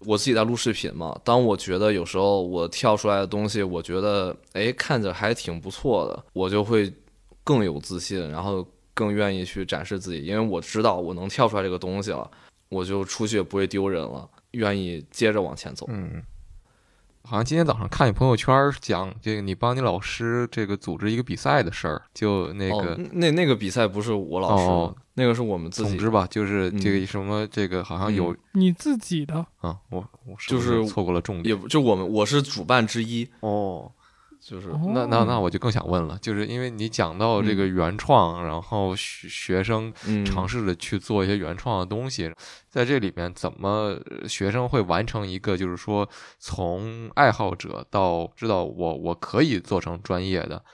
[0.00, 6.92] 我自己在录视频嘛，当我觉得有时候我跳出来的东西，我觉得哎看着还挺不错的，我就会
[7.44, 12.30] 更有自信，然后更愿意去展示自己，因为我知道我能跳出来这个东西了，
[12.68, 15.86] 我就出去也不会丢人了，愿意接着往前走。
[15.88, 16.22] 嗯，
[17.22, 33.92] 好像今天早上看你朋友圈讲这个，你帮你老师这个组织一个比赛的事儿，就那哦个，那那个比赛不是我老师，哦那个是我们自己总之吧，就是嗯这个什么这个好像有你自己的啊，我我是不就是错过了重点也就我们我是主办之一，哦。
[34.42, 42.34] 就是哦那那那我就更想问了，就是因为你讲到这个原创，然后学学生嗯尝试着去做一些原创的东西，
[42.68, 46.08] 在这里面怎么呃学生会完成一个，就是说
[46.40, 50.64] 从爱好者到知道我我可以做成专业的，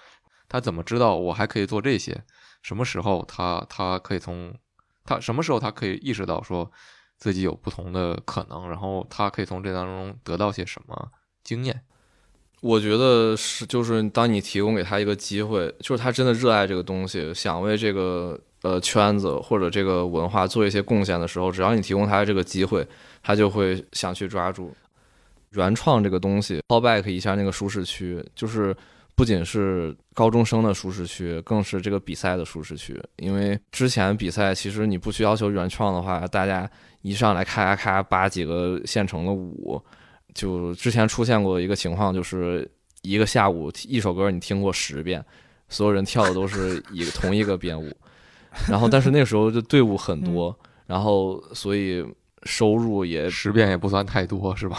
[0.48, 2.24] 他怎么知道我还可以做这些？
[2.62, 4.54] 什么时候他他可以从
[5.04, 6.70] 他什么时候他可以意识到说
[7.18, 11.10] 自己有不同的可能，然后他可以从这当中得到些什么
[11.44, 11.82] 经验？
[12.60, 22.86] 我觉得是，就是当你提供给他一个机会，就是他真的热爱这个东西，想为这个呃圈子或者这个文化做一些贡献的时候，只要你提供他这个机会，
[23.22, 24.74] 他就会想去抓住。
[25.52, 28.76] 原创这个东西，fall back 一下那个舒适区，就是
[29.14, 33.00] 不仅是高中生的舒适区，更是这个比赛的舒适区。
[33.16, 36.68] 因为之前比赛其实你不去要求原创的话，大家
[37.02, 39.82] 一上来咔咔咔扒几个现成的舞，
[40.34, 42.70] 就之前出现过一个情况，就是
[43.02, 45.24] 一个下午一首歌你听过十遍，
[45.68, 47.92] 所有人跳的都是一个同一个编舞，
[48.68, 50.56] 然后但是那时候就队伍很多，
[50.86, 52.04] 然后所以
[52.44, 54.76] 收入也十遍也不算太多，是吧？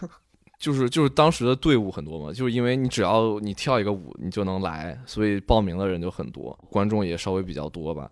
[0.58, 8.10] 就是就是当时的队伍很多嘛，就是因为你只要你跳一个舞你就能来，所以报名的人就很多，观众也稍微比较多吧。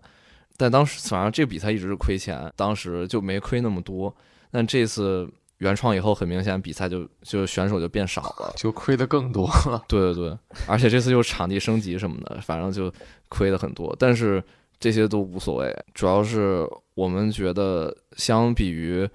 [0.57, 4.13] 但当时反正这个比赛一直是亏钱，当时就没亏那么多。
[4.51, 5.29] 但这次
[5.59, 8.53] 原创以后，很明显比赛就就选手就变少了。
[8.57, 9.81] 就亏的更多了。
[9.87, 10.37] 对对对，
[10.67, 12.91] 而且这次又场地升级什么的，反正就
[13.29, 13.95] 亏的很多。
[13.99, 14.43] 但是
[14.79, 19.07] 这些都无所谓，主要是我们觉得，相比于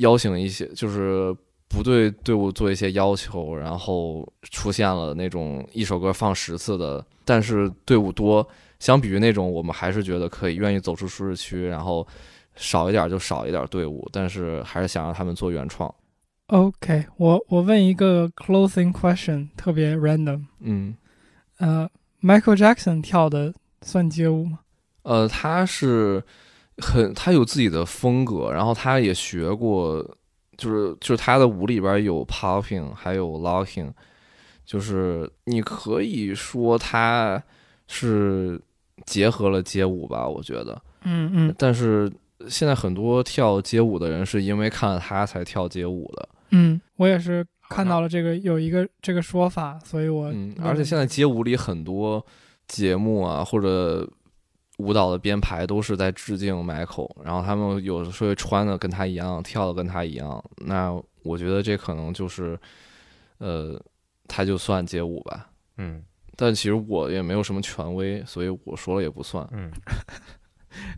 [0.00, 1.34] 邀请一些，就是
[1.68, 8.46] 不对队伍做一些要求，然后出现了那种一首歌放十次的，但是队伍多，
[8.78, 12.06] 相比于那种，我们还是觉得可以愿意走出舒适区，然后
[12.58, 15.92] 少一点就少一点队伍，但是还是想让他们做原创。
[16.48, 20.44] OK，我我问一个 closing question，特别 random。
[20.60, 20.94] 嗯，
[21.58, 21.88] 呃
[22.20, 24.60] ，Michael Jackson 跳的算街舞吗？
[25.02, 26.22] 呃，他是
[26.78, 30.02] 很他有自己的风格，然后他也学过
[30.56, 33.92] 就是就是他的舞里边有 popping，还有 locking，
[34.64, 37.42] 就是你可以说他
[37.86, 38.60] 是
[39.06, 40.82] 结合了街舞吧，我觉得。
[41.02, 42.10] 嗯嗯但是
[42.46, 52.24] 现在很多跳街舞的人是因为看了他才跳街舞的，嗯，我也是看到了这个有一个这个说法，所以我嗯，而且现在街舞里很多
[52.68, 54.08] 节目啊或者
[54.78, 60.92] 舞蹈的编排都是在致敬 Michael，然后他们有的时候穿的跟他一样，跳的跟他一样，那
[61.24, 62.58] 我觉得这可能就是，
[63.38, 63.82] 呃，
[64.28, 65.50] 他就算街舞吧。
[65.76, 66.02] 嗯
[66.40, 69.44] 但其实我也没有什么权威，所以我说了也不算。
[69.50, 69.72] 嗯，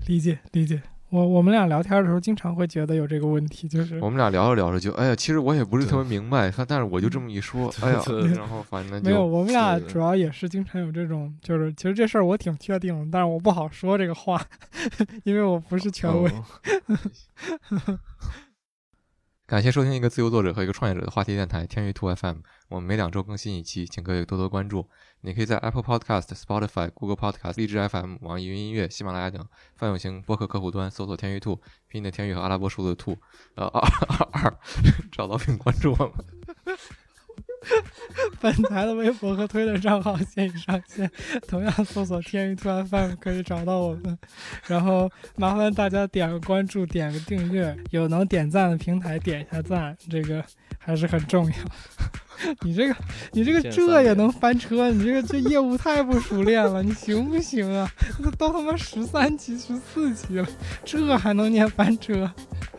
[0.06, 0.82] 理 解理解。
[1.10, 8.00] 我我们俩聊天的时候，经常会觉得有这个问题，就是我们俩聊着聊着就，哎呀，其实我也不是特别明白，他但是我就这么一说， 哎呀，
[8.36, 14.40] 然后反正没有，我们俩主要也是经常有这种，就是其实这事儿我挺确定的，但是我不好说这个话，
[15.24, 16.30] 因为我不是权威。
[17.70, 17.98] 嗯
[19.50, 22.36] 感谢收听一个自由作者和一个创业者的话题电台天娱兔 FM，
[22.68, 24.88] 我们每两周更新一期，请各位多多关注。
[25.22, 29.44] 你可以在 Apple Podcast、Spotify、Google Podcast、荔枝 FM、网易云音乐、喜马拉雅等
[29.74, 31.56] 泛用型播客客户端搜索“天娱兔”，
[31.90, 33.18] 拼音的天娱和阿拉伯数字的兔，
[33.56, 34.58] 呃二二二，
[35.10, 36.14] 找到并关注我们。
[38.40, 41.10] 本台的微博和推特账号现已上线，
[41.46, 44.18] 同样搜索“天娱突然 FM” 可以找到我们。
[44.66, 50.42] 然后麻烦大家点个关注，点个订阅，有能点赞的平台点一下赞，这个
[50.78, 51.54] 还是很重要。
[52.62, 52.96] 你这个，
[53.32, 54.90] 你这个这也能翻车？
[54.90, 57.86] 你这个这业务太不熟练了，你行不行啊？
[58.22, 60.48] 这都他妈十三期、十四期了，
[60.82, 62.32] 这还能念翻车？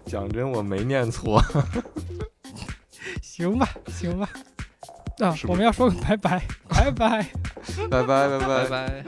[0.06, 1.40] 讲真，我没念错。
[3.22, 4.28] 行吧，行吧。
[5.20, 7.28] 啊，是是我们要说个 拜拜，拜拜。
[7.90, 9.04] 拜拜拜拜拜。